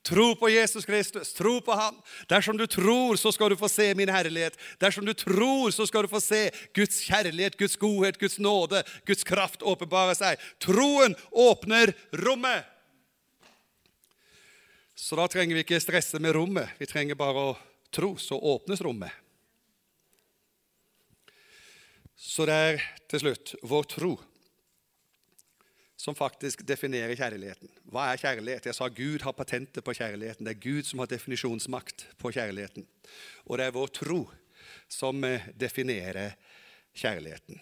Tro 0.08 0.36
på 0.36 0.50
Jesus 0.50 0.86
Kristus. 0.86 1.34
Tro 1.34 1.60
på 1.60 1.76
Han. 1.76 1.95
Dersom 2.30 2.58
du 2.58 2.67
tror, 2.67 3.15
så 3.15 3.32
skal 3.32 3.52
du 3.52 3.58
få 3.60 3.67
se 3.71 3.89
min 3.95 4.12
herlighet. 4.12 4.56
Dersom 4.80 5.06
du 5.06 5.13
tror, 5.13 5.71
så 5.71 5.88
skal 5.88 6.04
du 6.04 6.12
få 6.12 6.21
se 6.23 6.50
Guds 6.76 7.02
kjærlighet, 7.08 7.58
Guds 7.58 7.76
godhet, 7.78 8.19
Guds 8.19 8.39
nåde, 8.39 8.84
Guds 9.08 9.23
kraft 9.28 9.63
åpenbare 9.63 10.15
seg. 10.15 10.39
Troen 10.63 11.15
åpner 11.32 11.91
rommet. 12.23 12.67
Så 14.95 15.15
da 15.19 15.28
trenger 15.28 15.56
vi 15.56 15.65
ikke 15.65 15.80
stresse 15.84 16.19
med 16.23 16.36
rommet. 16.36 16.71
Vi 16.80 16.88
trenger 16.89 17.19
bare 17.19 17.52
å 17.52 17.58
tro, 17.91 18.15
så 18.15 18.39
åpnes 18.39 18.82
rommet. 18.82 19.12
Så 22.17 22.47
det 22.49 22.56
er 22.58 22.82
til 23.10 23.21
slutt 23.21 23.53
vår 23.62 23.86
tro 23.93 24.15
som 25.97 26.15
faktisk 26.17 26.62
definerer 26.65 27.17
kjærligheten. 27.17 27.69
Hva 27.89 28.12
er 28.12 28.21
kjærlighet? 28.21 28.67
Jeg 28.69 28.77
sa 28.77 28.88
Gud 28.89 29.23
har 29.25 29.34
patentet 29.38 29.86
på 29.86 29.95
kjærligheten. 29.97 30.45
Det 30.45 30.53
er 30.53 30.62
Gud 30.62 30.86
som 30.86 31.01
har 31.01 31.10
definisjonsmakt 31.10 32.06
på 32.21 32.32
kjærligheten. 32.36 32.86
Og 33.49 33.58
det 33.58 33.65
er 33.65 33.73
vår 33.75 33.89
tro 33.97 34.19
som 34.89 35.23
eh, 35.25 35.49
definerer 35.58 36.38
kjærligheten. 36.97 37.60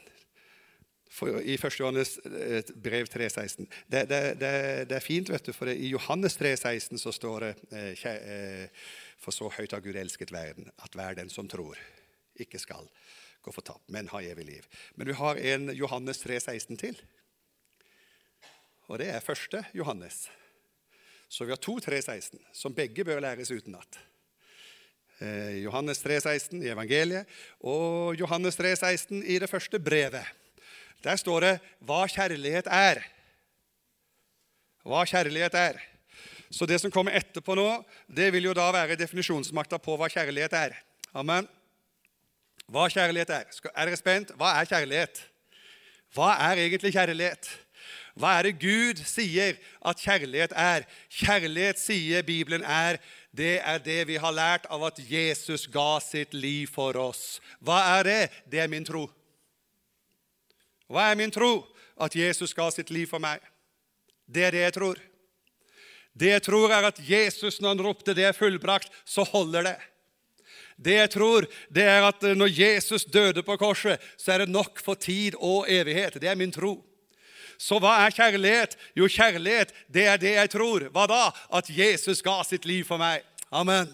For 1.16 1.40
I 1.40 1.56
1. 1.56 1.80
Johannes 1.80 2.18
eh, 2.28 2.72
brev 2.76 3.08
3,16 3.08 3.70
det, 3.88 4.04
det, 4.12 4.22
det, 4.42 4.54
det, 4.90 4.98
er 4.98 5.04
fint, 5.04 5.32
vet 5.32 5.48
du, 5.48 5.54
for 5.56 5.72
i 5.72 5.94
Johannes 5.94 6.36
3,16 6.36 7.00
så 7.00 7.14
står 7.16 7.48
det 7.48 7.54
eh, 7.72 8.88
For 9.24 9.32
så 9.32 9.48
høyt 9.48 9.72
har 9.72 9.84
Gud 9.84 9.96
elsket 9.96 10.36
verden, 10.36 10.68
at 10.84 10.96
hver 10.96 11.16
den 11.16 11.32
som 11.32 11.48
tror, 11.48 11.80
ikke 12.36 12.60
skal 12.60 12.84
gå 13.46 13.54
fortapt, 13.54 13.86
men 13.94 14.10
ha 14.10 14.22
evig 14.26 14.48
liv. 14.48 14.66
Men 14.98 15.12
vi 15.12 15.18
har 15.20 15.40
en 15.54 15.70
Johannes 15.78 16.24
3,16 16.24 16.80
til. 16.82 16.98
Og 18.90 19.00
det 19.02 19.10
er 19.14 19.24
første 19.24 19.64
Johannes. 19.78 20.26
Så 21.30 21.46
vi 21.46 21.54
har 21.54 21.62
to 21.62 21.78
3,16 21.82 22.42
som 22.54 22.74
begge 22.74 23.06
bør 23.06 23.22
læres 23.24 23.52
utenat. 23.54 24.00
Eh, 25.20 25.64
Johannes 25.64 26.02
3,16 26.04 26.64
i 26.64 26.72
evangeliet 26.74 27.30
og 27.64 28.18
Johannes 28.20 28.58
3,16 28.60 29.24
i 29.24 29.40
det 29.40 29.50
første 29.50 29.80
brevet. 29.80 30.26
Der 31.06 31.18
står 31.22 31.46
det 31.46 31.54
hva 31.86 32.06
kjærlighet 32.10 32.68
er. 32.72 33.04
Hva 34.86 35.06
kjærlighet 35.08 35.58
er. 35.58 35.82
Så 36.50 36.68
det 36.70 36.80
som 36.82 36.94
kommer 36.94 37.16
etterpå 37.18 37.56
nå, 37.58 37.70
det 38.08 38.30
vil 38.34 38.50
jo 38.50 38.58
da 38.58 38.68
være 38.74 38.98
definisjonsmakta 39.00 39.80
på 39.82 39.98
hva 39.98 40.10
kjærlighet 40.12 40.54
er. 40.58 40.76
Amen. 41.16 41.48
Hva 42.72 42.88
kjærlighet 42.90 43.30
er. 43.30 43.46
Er 43.74 43.90
dere 43.90 44.00
spent? 44.00 44.34
Hva 44.38 44.56
er 44.60 44.70
kjærlighet? 44.70 45.22
Hva 46.16 46.32
er 46.48 46.64
egentlig 46.64 46.94
kjærlighet? 46.96 47.50
Hva 48.16 48.38
er 48.40 48.48
det 48.48 48.60
Gud 48.62 49.02
sier 49.04 49.58
at 49.84 50.00
kjærlighet 50.00 50.54
er? 50.56 50.86
Kjærlighet, 51.12 51.82
sier 51.82 52.24
Bibelen, 52.24 52.64
er 52.64 53.02
det 53.36 53.60
er 53.60 53.82
det 53.84 54.00
vi 54.08 54.16
har 54.16 54.32
lært 54.32 54.68
av 54.72 54.86
at 54.88 55.02
Jesus 55.04 55.68
ga 55.68 56.00
sitt 56.00 56.34
liv 56.34 56.72
for 56.72 56.96
oss. 56.96 57.42
Hva 57.60 57.82
er 57.98 58.08
det? 58.08 58.22
Det 58.48 58.62
er 58.64 58.72
min 58.72 58.88
tro. 58.88 59.10
Hva 60.88 61.10
er 61.12 61.20
min 61.20 61.34
tro? 61.34 61.66
At 62.00 62.16
Jesus 62.16 62.56
ga 62.56 62.70
sitt 62.72 62.90
liv 62.92 63.10
for 63.12 63.20
meg. 63.20 63.44
Det 64.26 64.48
er 64.48 64.56
det 64.56 64.64
jeg 64.64 64.76
tror. 64.80 65.02
Det 66.16 66.32
jeg 66.32 66.44
tror, 66.48 66.72
er 66.72 66.88
at 66.88 67.00
Jesus, 67.04 67.60
når 67.60 67.76
han 67.76 67.84
ropte 67.84 68.14
'det 68.14 68.24
er 68.24 68.32
fullbrakt', 68.32 68.92
så 69.06 69.24
holder 69.24 69.64
det. 69.64 69.78
Det 70.76 70.98
jeg 70.98 71.10
tror, 71.14 71.46
det 71.72 71.84
er 71.88 72.04
at 72.04 72.26
når 72.36 72.52
Jesus 72.52 73.06
døde 73.06 73.44
på 73.44 73.56
korset, 73.58 74.02
så 74.18 74.34
er 74.34 74.44
det 74.44 74.52
nok 74.52 74.82
for 74.84 75.00
tid 75.00 75.38
og 75.40 75.70
evighet. 75.72 76.20
Det 76.22 76.30
er 76.30 76.36
min 76.36 76.52
tro. 76.52 76.78
Så 77.58 77.80
hva 77.80 77.94
er 78.04 78.12
kjærlighet? 78.12 78.76
Jo, 78.98 79.08
kjærlighet, 79.08 79.72
det 79.88 80.06
er 80.12 80.20
det 80.20 80.34
jeg 80.36 80.52
tror. 80.52 80.90
Hva 80.92 81.06
da? 81.08 81.24
At 81.56 81.72
Jesus 81.72 82.22
ga 82.24 82.42
sitt 82.44 82.68
liv 82.68 82.84
for 82.88 83.00
meg. 83.00 83.24
Amen. 83.56 83.88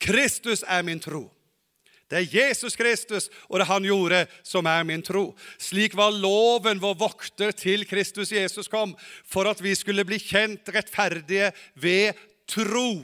Kristus 0.00 0.64
er 0.68 0.84
min 0.84 1.00
tro. 1.00 1.30
Det 2.08 2.22
er 2.22 2.36
Jesus 2.38 2.76
Kristus 2.76 3.26
og 3.48 3.58
det 3.60 3.66
han 3.68 3.84
gjorde, 3.84 4.22
som 4.44 4.66
er 4.68 4.84
min 4.88 5.02
tro. 5.04 5.34
Slik 5.60 5.96
var 5.96 6.14
loven 6.14 6.80
vår 6.80 6.96
vokter 7.00 7.52
til 7.52 7.84
Kristus 7.88 8.32
Jesus 8.32 8.68
kom, 8.68 8.94
for 9.28 9.48
at 9.48 9.60
vi 9.60 9.74
skulle 9.76 10.06
bli 10.08 10.20
kjent 10.20 10.70
rettferdige 10.72 11.50
ved 11.76 12.16
tro. 12.48 13.02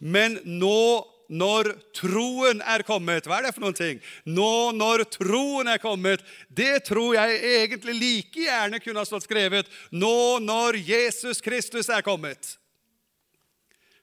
Men 0.00 0.36
nå 0.44 1.15
når 1.28 1.72
troen 1.96 2.62
er 2.62 2.84
kommet. 2.86 3.26
Hva 3.26 3.40
er 3.40 3.48
det 3.48 3.54
for 3.56 3.66
noen 3.66 3.78
ting? 3.78 4.00
Nå 4.24 4.72
når 4.76 5.06
troen 5.18 5.70
er 5.72 5.82
kommet. 5.82 6.24
Det 6.48 6.84
tror 6.88 7.16
jeg 7.18 7.40
egentlig 7.56 7.96
like 7.98 8.46
gjerne 8.46 8.80
kunne 8.82 9.02
ha 9.02 9.08
stått 9.08 9.26
skrevet 9.26 9.70
nå 9.90 10.38
når 10.44 10.80
Jesus 10.86 11.42
Kristus 11.44 11.90
er 11.92 12.04
kommet. 12.06 12.56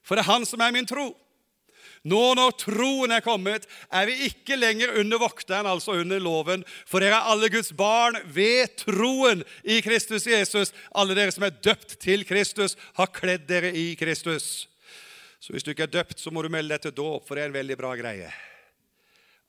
For 0.04 0.16
det 0.16 0.24
er 0.24 0.32
han 0.34 0.44
som 0.48 0.60
er 0.60 0.74
min 0.74 0.88
tro. 0.88 1.12
Nå 2.04 2.20
når 2.36 2.50
troen 2.60 3.14
er 3.16 3.24
kommet, 3.24 3.64
er 3.88 4.10
vi 4.10 4.26
ikke 4.26 4.58
lenger 4.60 4.92
under 5.00 5.22
vokteren, 5.22 5.64
altså 5.64 5.94
under 6.02 6.20
loven, 6.20 6.60
for 6.84 7.00
dere 7.00 7.16
er 7.16 7.30
alle 7.32 7.48
Guds 7.48 7.72
barn 7.72 8.18
ved 8.28 8.74
troen 8.82 9.40
i 9.64 9.78
Kristus 9.84 10.28
Jesus. 10.28 10.74
Alle 10.92 11.16
dere 11.16 11.32
som 11.32 11.46
er 11.48 11.56
døpt 11.64 11.96
til 12.04 12.26
Kristus, 12.28 12.76
har 13.00 13.08
kledd 13.08 13.48
dere 13.48 13.72
i 13.72 13.94
Kristus. 13.96 14.66
Så 15.44 15.52
hvis 15.52 15.64
du 15.66 15.74
ikke 15.74 15.84
er 15.84 15.92
døpt, 15.92 16.16
så 16.22 16.30
må 16.32 16.40
du 16.40 16.48
melde 16.48 16.72
deg 16.72 16.86
til 16.86 16.94
dåp, 16.96 17.26
for 17.28 17.36
det 17.36 17.42
er 17.44 17.50
en 17.50 17.58
veldig 17.58 17.76
bra 17.76 17.90
greie. 18.00 18.30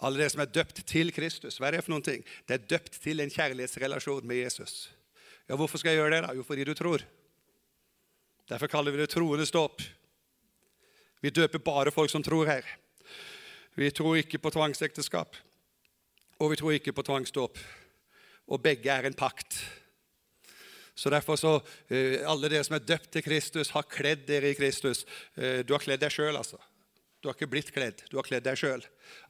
Alle 0.04 0.20
dere 0.20 0.32
som 0.34 0.42
er 0.44 0.52
døpt 0.52 0.82
til 0.90 1.14
Kristus, 1.16 1.56
hva 1.56 1.70
er 1.70 1.78
det 1.78 1.86
for 1.86 1.94
noen 1.94 2.04
ting? 2.04 2.26
Det 2.44 2.58
er 2.58 2.66
døpt 2.74 2.98
til 3.00 3.24
en 3.24 3.32
kjærlighetsrelasjon 3.32 4.28
med 4.28 4.42
Jesus. 4.42 4.90
Ja, 5.48 5.56
Hvorfor 5.56 5.80
skal 5.80 5.94
jeg 5.94 6.02
gjøre 6.02 6.18
det? 6.18 6.26
da? 6.26 6.34
Jo, 6.36 6.44
fordi 6.44 6.66
du 6.68 6.74
tror. 6.76 7.06
Derfor 8.52 8.68
kaller 8.68 8.92
vi 8.92 9.00
det 9.06 9.14
troendes 9.14 9.56
dåp. 9.56 9.80
Vi 11.24 11.32
døper 11.32 11.64
bare 11.64 11.96
folk 11.96 12.12
som 12.12 12.24
tror 12.24 12.52
her. 12.52 12.68
Vi 13.80 13.88
tror 13.96 14.20
ikke 14.20 14.40
på 14.44 14.52
tvangsekteskap, 14.52 15.40
og 16.40 16.52
vi 16.52 16.60
tror 16.60 16.76
ikke 16.76 16.94
på 16.96 17.08
tvangsdåp. 17.08 17.60
Og 18.52 18.62
begge 18.62 18.92
er 18.92 19.08
en 19.08 19.16
pakt. 19.16 19.64
Så 20.96 21.12
derfor 21.12 21.36
så, 21.36 21.62
eh, 21.90 22.22
Alle 22.28 22.50
dere 22.50 22.64
som 22.64 22.76
er 22.76 22.88
døpt 22.88 23.12
til 23.12 23.24
Kristus, 23.24 23.70
har 23.70 23.84
kledd 23.84 24.26
dere 24.28 24.50
i 24.50 24.56
Kristus. 24.56 25.06
Eh, 25.36 25.64
du 25.64 25.74
har 25.74 25.84
kledd 25.84 26.00
deg 26.00 26.12
sjøl, 26.12 26.36
altså. 26.36 26.58
Du 27.26 27.30
har 27.30 27.40
ikke 27.40 27.50
blitt 27.50 27.72
kledd, 27.74 28.04
du 28.12 28.20
har 28.20 28.26
kledd 28.28 28.44
deg 28.46 28.54
sjøl. 28.54 28.84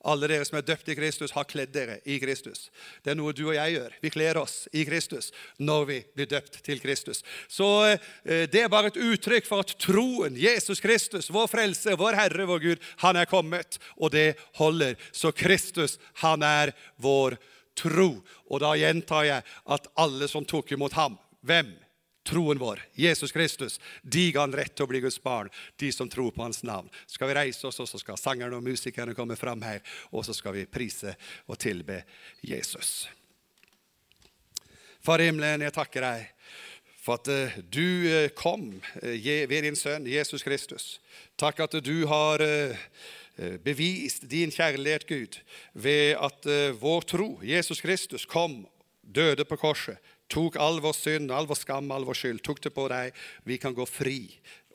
Alle 0.03 0.27
dere 0.27 0.43
som 0.43 0.57
er 0.59 0.65
døpt 0.67 0.89
i 0.91 0.95
Kristus, 0.97 1.31
har 1.31 1.45
kledd 1.47 1.71
dere 1.71 2.01
i 2.03 2.17
Kristus. 2.19 2.65
Det 3.05 3.13
er 3.13 3.15
noe 3.15 3.31
du 3.31 3.45
og 3.45 3.55
jeg 3.55 3.77
gjør. 3.77 3.93
Vi 4.03 4.11
kler 4.11 4.35
oss 4.41 4.55
i 4.75 4.83
Kristus 4.83 5.29
når 5.63 5.85
vi 5.87 5.99
blir 6.11 6.27
døpt 6.27 6.59
til 6.65 6.81
Kristus. 6.83 7.23
Så 7.47 7.69
eh, 7.95 8.49
det 8.51 8.65
er 8.65 8.73
bare 8.73 8.91
et 8.91 8.99
uttrykk 8.99 9.47
for 9.47 9.63
at 9.63 9.71
troen, 9.79 10.35
Jesus 10.35 10.83
Kristus, 10.83 11.31
vår 11.31 11.47
frelse, 11.47 11.95
vår 11.95 12.19
Herre, 12.19 12.49
vår 12.51 12.65
Gud, 12.65 12.83
han 12.99 13.15
er 13.15 13.31
kommet, 13.31 13.79
og 13.95 14.11
det 14.11 14.33
holder. 14.59 14.99
Så 15.15 15.31
Kristus, 15.31 15.95
han 16.19 16.43
er 16.43 16.75
vår 16.99 17.39
tro. 17.79 18.09
Og 18.51 18.59
da 18.59 18.75
gjentar 18.75 19.23
jeg 19.29 19.47
at 19.71 19.87
alle 19.95 20.27
som 20.27 20.43
tok 20.43 20.75
imot 20.75 20.99
ham, 20.99 21.15
hvem? 21.45 21.73
Troen 22.25 22.57
vår, 22.57 22.79
Jesus 22.97 23.31
Kristus. 23.31 23.77
De 24.01 24.31
ga 24.33 24.41
han 24.47 24.55
rett 24.57 24.73
til 24.73 24.87
å 24.87 24.89
bli 24.89 25.03
Guds 25.03 25.19
barn, 25.21 25.51
de 25.77 25.91
som 25.93 26.09
tror 26.09 26.31
på 26.33 26.41
hans 26.41 26.63
navn. 26.65 26.89
Så 27.05 27.19
Skal 27.19 27.29
vi 27.29 27.35
reise 27.37 27.67
oss, 27.69 27.77
og 27.83 27.89
så 27.89 28.01
skal 28.01 28.17
sangerne 28.17 28.57
og 28.57 28.65
musikerne 28.65 29.13
komme 29.13 29.37
fram 29.37 29.61
her, 29.61 29.83
og 30.09 30.25
så 30.25 30.33
skal 30.33 30.57
vi 30.57 30.65
prise 30.65 31.13
og 31.45 31.59
tilbe 31.61 32.01
Jesus. 32.41 33.05
Far 35.05 35.21
i 35.21 35.29
himmelen, 35.29 35.61
jeg 35.61 35.75
takker 35.75 36.01
deg 36.01 36.31
for 37.05 37.19
at 37.19 37.29
eh, 37.29 37.57
du 37.69 38.09
eh, 38.09 38.31
kom 38.33 38.79
eh, 39.03 39.45
ved 39.45 39.67
din 39.67 39.77
sønn 39.77 40.07
Jesus 40.09 40.43
Kristus. 40.45 40.95
Takk 41.37 41.61
at 41.67 41.77
du 41.85 41.97
har 42.09 42.41
bevist 43.67 44.23
din 44.31 44.47
kjærlighet, 44.47 45.03
Gud, 45.09 45.33
ved 45.73 46.15
at 46.23 46.45
vår 46.79 47.03
tro, 47.03 47.27
Jesus 47.43 47.81
Kristus, 47.83 48.23
kom, 48.23 48.61
døde 49.03 49.43
på 49.43 49.57
korset, 49.59 49.99
tok 50.31 50.57
all 50.61 50.79
vår 50.83 50.95
synd, 50.97 51.31
all 51.31 51.47
vår 51.49 51.59
skam, 51.59 51.91
all 51.91 52.07
vår 52.07 52.19
skyld, 52.21 52.43
tok 52.45 52.61
det 52.63 52.73
på 52.75 52.87
deg. 52.91 53.15
Vi 53.43 53.57
kan 53.61 53.75
gå 53.77 53.85
fri, 53.89 54.19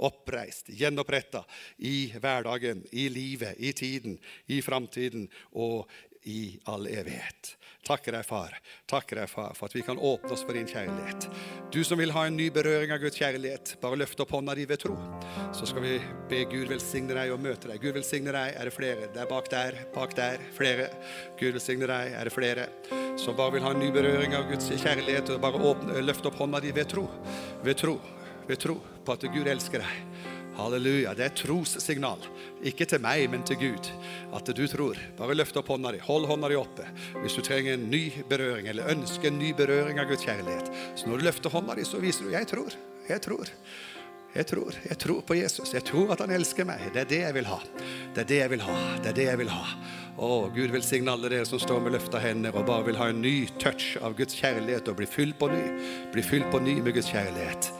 oppreist, 0.00 0.70
gjenoppretta 0.72 1.44
i 1.78 2.12
hverdagen, 2.16 2.84
i 2.92 3.08
livet, 3.12 3.58
i 3.58 3.72
tiden, 3.76 4.18
i 4.46 4.62
framtiden 4.64 5.28
og 5.52 5.90
i 6.28 6.58
all 6.68 6.86
evighet. 6.88 7.56
Takker 7.86 8.12
deg, 8.12 8.26
far. 8.28 8.52
Takker 8.90 9.22
deg, 9.22 9.30
far, 9.30 9.54
for 9.56 9.70
at 9.70 9.74
vi 9.76 9.82
kan 9.86 9.98
åpne 9.98 10.34
oss 10.34 10.42
for 10.44 10.56
din 10.56 10.68
kjærlighet. 10.68 11.28
Du 11.72 11.80
som 11.86 11.98
vil 11.98 12.12
ha 12.12 12.26
en 12.28 12.36
ny 12.36 12.50
berøring 12.52 12.92
av 12.92 13.00
Guds 13.00 13.16
kjærlighet, 13.16 13.74
bare 13.80 13.98
løft 14.02 14.20
opp 14.20 14.34
hånda 14.36 14.54
di 14.58 14.66
ved 14.68 14.82
tro. 14.84 14.98
Så 15.56 15.68
skal 15.70 15.86
vi 15.86 15.96
be 16.30 16.44
Gud 16.50 16.68
velsigne 16.68 17.16
deg 17.16 17.32
og 17.32 17.40
møte 17.40 17.70
deg. 17.70 17.80
Gud 17.80 17.96
velsigne 17.96 18.36
deg, 18.36 18.52
er 18.52 18.68
det 18.68 18.76
flere? 18.76 19.08
Det 19.14 19.24
er 19.24 19.30
bak 19.32 19.48
der, 19.52 19.80
bak 19.96 20.16
der, 20.18 20.44
flere. 20.56 20.90
Gud 21.40 21.56
velsigne 21.56 21.88
deg, 21.88 22.18
er 22.20 22.28
det 22.28 22.36
flere? 22.36 22.68
Som 23.20 23.36
bare 23.36 23.52
vil 23.52 23.62
ha 23.62 23.74
en 23.74 23.82
ny 23.82 23.90
berøring 23.92 24.32
av 24.32 24.46
Guds 24.48 24.70
kjærlighet, 24.80 25.28
og 25.34 25.42
bare 25.42 25.58
åpne, 25.60 25.98
løfte 26.00 26.30
opp 26.30 26.38
hånda 26.40 26.60
di 26.64 26.70
ved 26.72 26.88
tro. 26.88 27.02
Ved 27.60 27.76
tro. 27.76 27.98
Ved 28.48 28.62
tro 28.62 28.78
på 29.04 29.12
at 29.12 29.26
Gud 29.34 29.50
elsker 29.50 29.82
deg. 29.84 30.30
Halleluja. 30.56 31.12
Det 31.16 31.26
er 31.26 31.28
et 31.28 31.42
trossignal. 31.42 32.24
Ikke 32.64 32.86
til 32.88 33.02
meg, 33.04 33.26
men 33.28 33.44
til 33.44 33.60
Gud. 33.60 33.90
At 34.36 34.48
du 34.56 34.64
tror. 34.72 34.96
Bare 35.20 35.36
løft 35.36 35.60
opp 35.60 35.68
hånda 35.68 35.92
di. 35.92 36.00
Hold 36.08 36.30
hånda 36.32 36.48
di 36.48 36.56
oppe 36.56 36.88
hvis 37.20 37.36
du 37.36 37.44
trenger 37.44 37.76
en 37.76 37.86
ny 37.92 38.06
berøring, 38.30 38.72
eller 38.72 38.88
ønsker 38.96 39.28
en 39.28 39.40
ny 39.42 39.52
berøring 39.56 40.00
av 40.00 40.08
Guds 40.08 40.24
kjærlighet. 40.24 40.72
Så 40.96 41.10
når 41.10 41.20
du 41.20 41.28
løfter 41.28 41.52
hånda 41.52 41.76
di, 41.76 41.84
så 41.84 42.00
viser 42.00 42.24
du 42.24 42.32
'Jeg 42.32 42.48
tror'. 42.48 42.76
Jeg 43.08 43.20
tror. 43.20 43.52
Jeg 44.34 44.46
tror. 44.46 44.72
Jeg 44.88 44.98
tror 44.98 45.20
på 45.20 45.34
Jesus. 45.34 45.74
Jeg 45.74 45.84
tror 45.84 46.12
at 46.12 46.20
han 46.20 46.30
elsker 46.30 46.64
meg. 46.64 46.92
Det 46.94 47.00
er 47.00 47.10
det 47.10 47.20
jeg 47.20 47.34
vil 47.34 47.46
ha. 47.50 47.58
Det 48.14 48.22
er 48.24 48.28
det 48.28 48.38
jeg 48.38 48.50
vil 48.50 48.60
ha. 48.60 48.76
Det 49.02 49.10
er 49.10 49.12
det 49.12 49.26
jeg 49.26 49.38
vil 49.38 49.50
ha. 49.50 49.64
Å, 50.20 50.50
Gud 50.52 50.68
velsigne 50.68 51.14
alle 51.14 51.30
dere 51.32 51.46
som 51.48 51.56
står 51.56 51.78
med 51.80 51.94
løfta 51.94 52.20
hender 52.20 52.52
og 52.52 52.66
bare 52.68 52.84
vil 52.90 52.98
ha 53.00 53.06
en 53.08 53.22
ny 53.24 53.46
touch 53.62 53.94
av 54.04 54.12
Guds 54.18 54.36
kjærlighet 54.36 54.90
og 54.92 54.98
bli 54.98 55.06
fylt 55.08 55.38
på 55.40 55.48
ny. 55.48 55.62
Bli 56.12 56.24
fylt 56.26 56.50
på 56.52 56.60
ny 56.60 56.74
med 56.84 56.92
Guds 56.92 57.08
kjærlighet. 57.08 57.70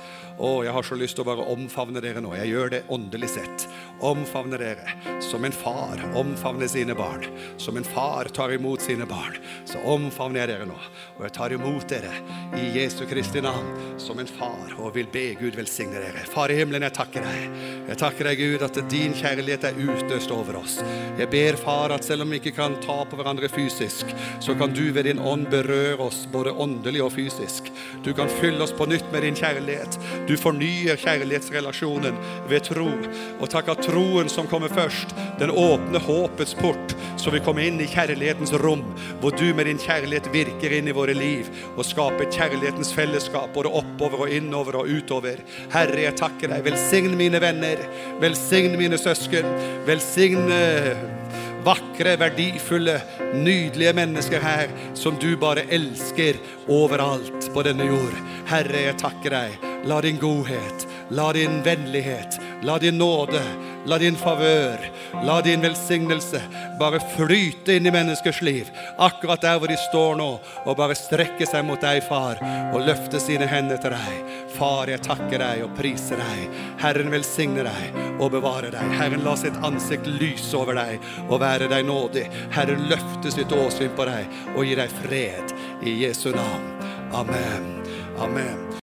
Å, 0.40 0.62
jeg 0.64 0.72
har 0.72 0.86
så 0.88 0.96
lyst 0.96 1.18
til 1.18 1.26
å 1.26 1.28
bare 1.28 1.44
omfavne 1.52 2.00
dere 2.00 2.22
nå. 2.24 2.32
Jeg 2.38 2.54
gjør 2.54 2.72
det 2.72 2.80
åndelig 2.88 3.28
sett. 3.34 3.66
Omfavne 4.00 4.58
dere 4.60 5.20
som 5.30 5.44
en 5.44 5.52
far 5.52 6.00
omfavner 6.14 6.66
sine 6.66 6.94
barn. 6.94 7.24
Som 7.56 7.76
en 7.76 7.84
far 7.84 8.24
tar 8.24 8.52
imot 8.52 8.80
sine 8.80 9.06
barn. 9.06 9.36
Så 9.64 9.78
omfavner 9.78 10.40
jeg 10.40 10.50
dere 10.50 10.66
nå. 10.66 10.78
Og 11.18 11.26
jeg 11.26 11.34
tar 11.36 11.54
imot 11.54 11.86
dere 11.88 12.10
i 12.58 12.70
Jesu 12.74 13.04
Kristi 13.06 13.42
navn 13.44 13.68
som 14.00 14.18
en 14.18 14.26
far 14.26 14.72
og 14.78 14.94
vil 14.96 15.06
be 15.12 15.26
Gud 15.38 15.54
velsigne 15.58 16.00
dere. 16.00 16.24
Far 16.32 16.50
i 16.50 16.56
himmelen, 16.58 16.86
jeg 16.88 16.96
takker 16.96 17.26
deg. 17.26 17.60
Jeg 17.90 18.00
takker 18.00 18.30
deg, 18.30 18.40
Gud, 18.40 18.64
at 18.66 18.80
din 18.90 19.14
kjærlighet 19.16 19.66
er 19.68 19.78
utøst 19.78 20.32
over 20.34 20.58
oss. 20.62 20.78
Jeg 21.18 21.30
ber, 21.30 21.58
far, 21.60 21.94
at 21.94 22.06
selv 22.06 22.24
om 22.24 22.32
vi 22.32 22.40
ikke 22.40 22.56
kan 22.56 22.78
ta 22.82 23.02
på 23.06 23.20
hverandre 23.20 23.50
fysisk, 23.52 24.10
så 24.40 24.56
kan 24.58 24.74
du 24.74 24.86
ved 24.94 25.06
din 25.06 25.20
ånd 25.20 25.46
berøre 25.52 26.00
oss 26.08 26.24
både 26.32 26.56
åndelig 26.56 27.04
og 27.04 27.12
fysisk. 27.14 27.70
Du 28.06 28.10
kan 28.16 28.32
fylle 28.40 28.64
oss 28.64 28.74
på 28.74 28.88
nytt 28.88 29.12
med 29.12 29.26
din 29.26 29.38
kjærlighet. 29.38 30.00
Du 30.26 30.34
fornyer 30.40 30.98
kjærlighetsrelasjonen 31.00 32.18
ved 32.50 32.66
tro. 32.70 32.88
Og 33.40 33.46
takk 33.52 33.70
at 33.74 33.84
troen 33.90 34.30
som 34.30 34.48
kommer 34.50 34.72
først, 34.72 35.14
den 35.40 35.50
åpne 35.50 36.00
håpets 36.02 36.54
port, 36.58 36.94
så 37.20 37.32
vi 37.34 37.42
kommer 37.44 37.66
inn 37.66 37.80
i 37.82 37.88
kjærlighetens 37.90 38.54
rom, 38.62 38.84
hvor 39.20 39.34
du 39.36 39.50
med 39.56 39.66
din 39.68 39.80
kjærlighet 39.80 40.30
virker 40.32 40.76
inn 40.78 40.88
i 40.88 40.96
våre 40.96 41.14
liv 41.16 41.48
og 41.74 41.84
skaper 41.88 42.30
kjærlighetens 42.30 42.94
fellesskap 42.96 43.52
både 43.56 43.72
oppover 43.82 44.26
og 44.26 44.34
innover 44.34 44.80
og 44.80 44.90
utover. 44.90 45.42
Herre, 45.74 46.04
jeg 46.06 46.18
takker 46.20 46.52
deg. 46.52 46.64
Velsign 46.66 47.16
mine 47.18 47.40
venner. 47.42 47.82
Velsign 48.22 48.78
mine 48.80 48.98
søsken. 49.00 49.48
Velsign 49.88 50.46
vakre, 51.64 52.16
verdifulle, 52.20 53.00
nydelige 53.34 53.92
mennesker 53.92 54.40
her 54.40 54.70
som 54.94 55.18
du 55.20 55.34
bare 55.40 55.66
elsker 55.72 56.38
overalt 56.68 57.50
på 57.54 57.64
denne 57.66 57.88
jord. 57.90 58.16
Herre, 58.50 58.86
jeg 58.88 58.98
takker 59.02 59.36
deg. 59.36 59.66
La 59.88 60.00
din 60.04 60.18
godhet, 60.20 60.86
la 61.16 61.30
din 61.32 61.62
vennlighet, 61.64 62.36
la 62.62 62.78
din 62.78 62.98
nåde, 62.98 63.42
la 63.86 63.98
din 63.98 64.16
favør, 64.16 64.78
la 65.24 65.40
din 65.40 65.60
velsignelse 65.60 66.40
bare 66.78 67.00
flyte 67.16 67.76
inn 67.76 67.86
i 67.86 67.92
menneskers 67.92 68.40
liv, 68.42 68.68
akkurat 68.98 69.40
der 69.40 69.58
hvor 69.58 69.68
de 69.68 69.76
står 69.80 70.16
nå, 70.20 70.28
og 70.64 70.76
bare 70.76 70.96
strekke 70.98 71.48
seg 71.48 71.64
mot 71.68 71.80
deg, 71.80 72.02
far, 72.04 72.40
og 72.74 72.84
løfte 72.86 73.20
sine 73.20 73.48
hender 73.48 73.80
til 73.80 73.94
deg. 73.96 74.36
Far, 74.56 74.90
jeg 74.92 75.02
takker 75.06 75.40
deg 75.40 75.64
og 75.64 75.74
priser 75.78 76.20
deg. 76.20 76.60
Herren 76.82 77.12
velsigne 77.12 77.64
deg 77.66 78.00
og 78.20 78.32
bevare 78.36 78.72
deg. 78.74 78.96
Herren 79.00 79.24
la 79.24 79.36
sitt 79.38 79.56
ansikt 79.66 80.08
lyse 80.20 80.56
over 80.56 80.76
deg 80.76 81.00
og 81.28 81.40
være 81.42 81.70
deg 81.72 81.86
nådig. 81.88 82.26
Herren 82.56 82.88
løfte 82.90 83.32
sitt 83.32 83.52
åsyn 83.56 83.94
på 83.96 84.08
deg 84.08 84.40
og 84.56 84.64
gi 84.66 84.76
deg 84.80 84.98
fred 85.02 85.54
i 85.86 86.00
Jesu 86.04 86.30
navn. 86.36 86.68
Amen. 87.16 87.72
Amen. 88.20 88.69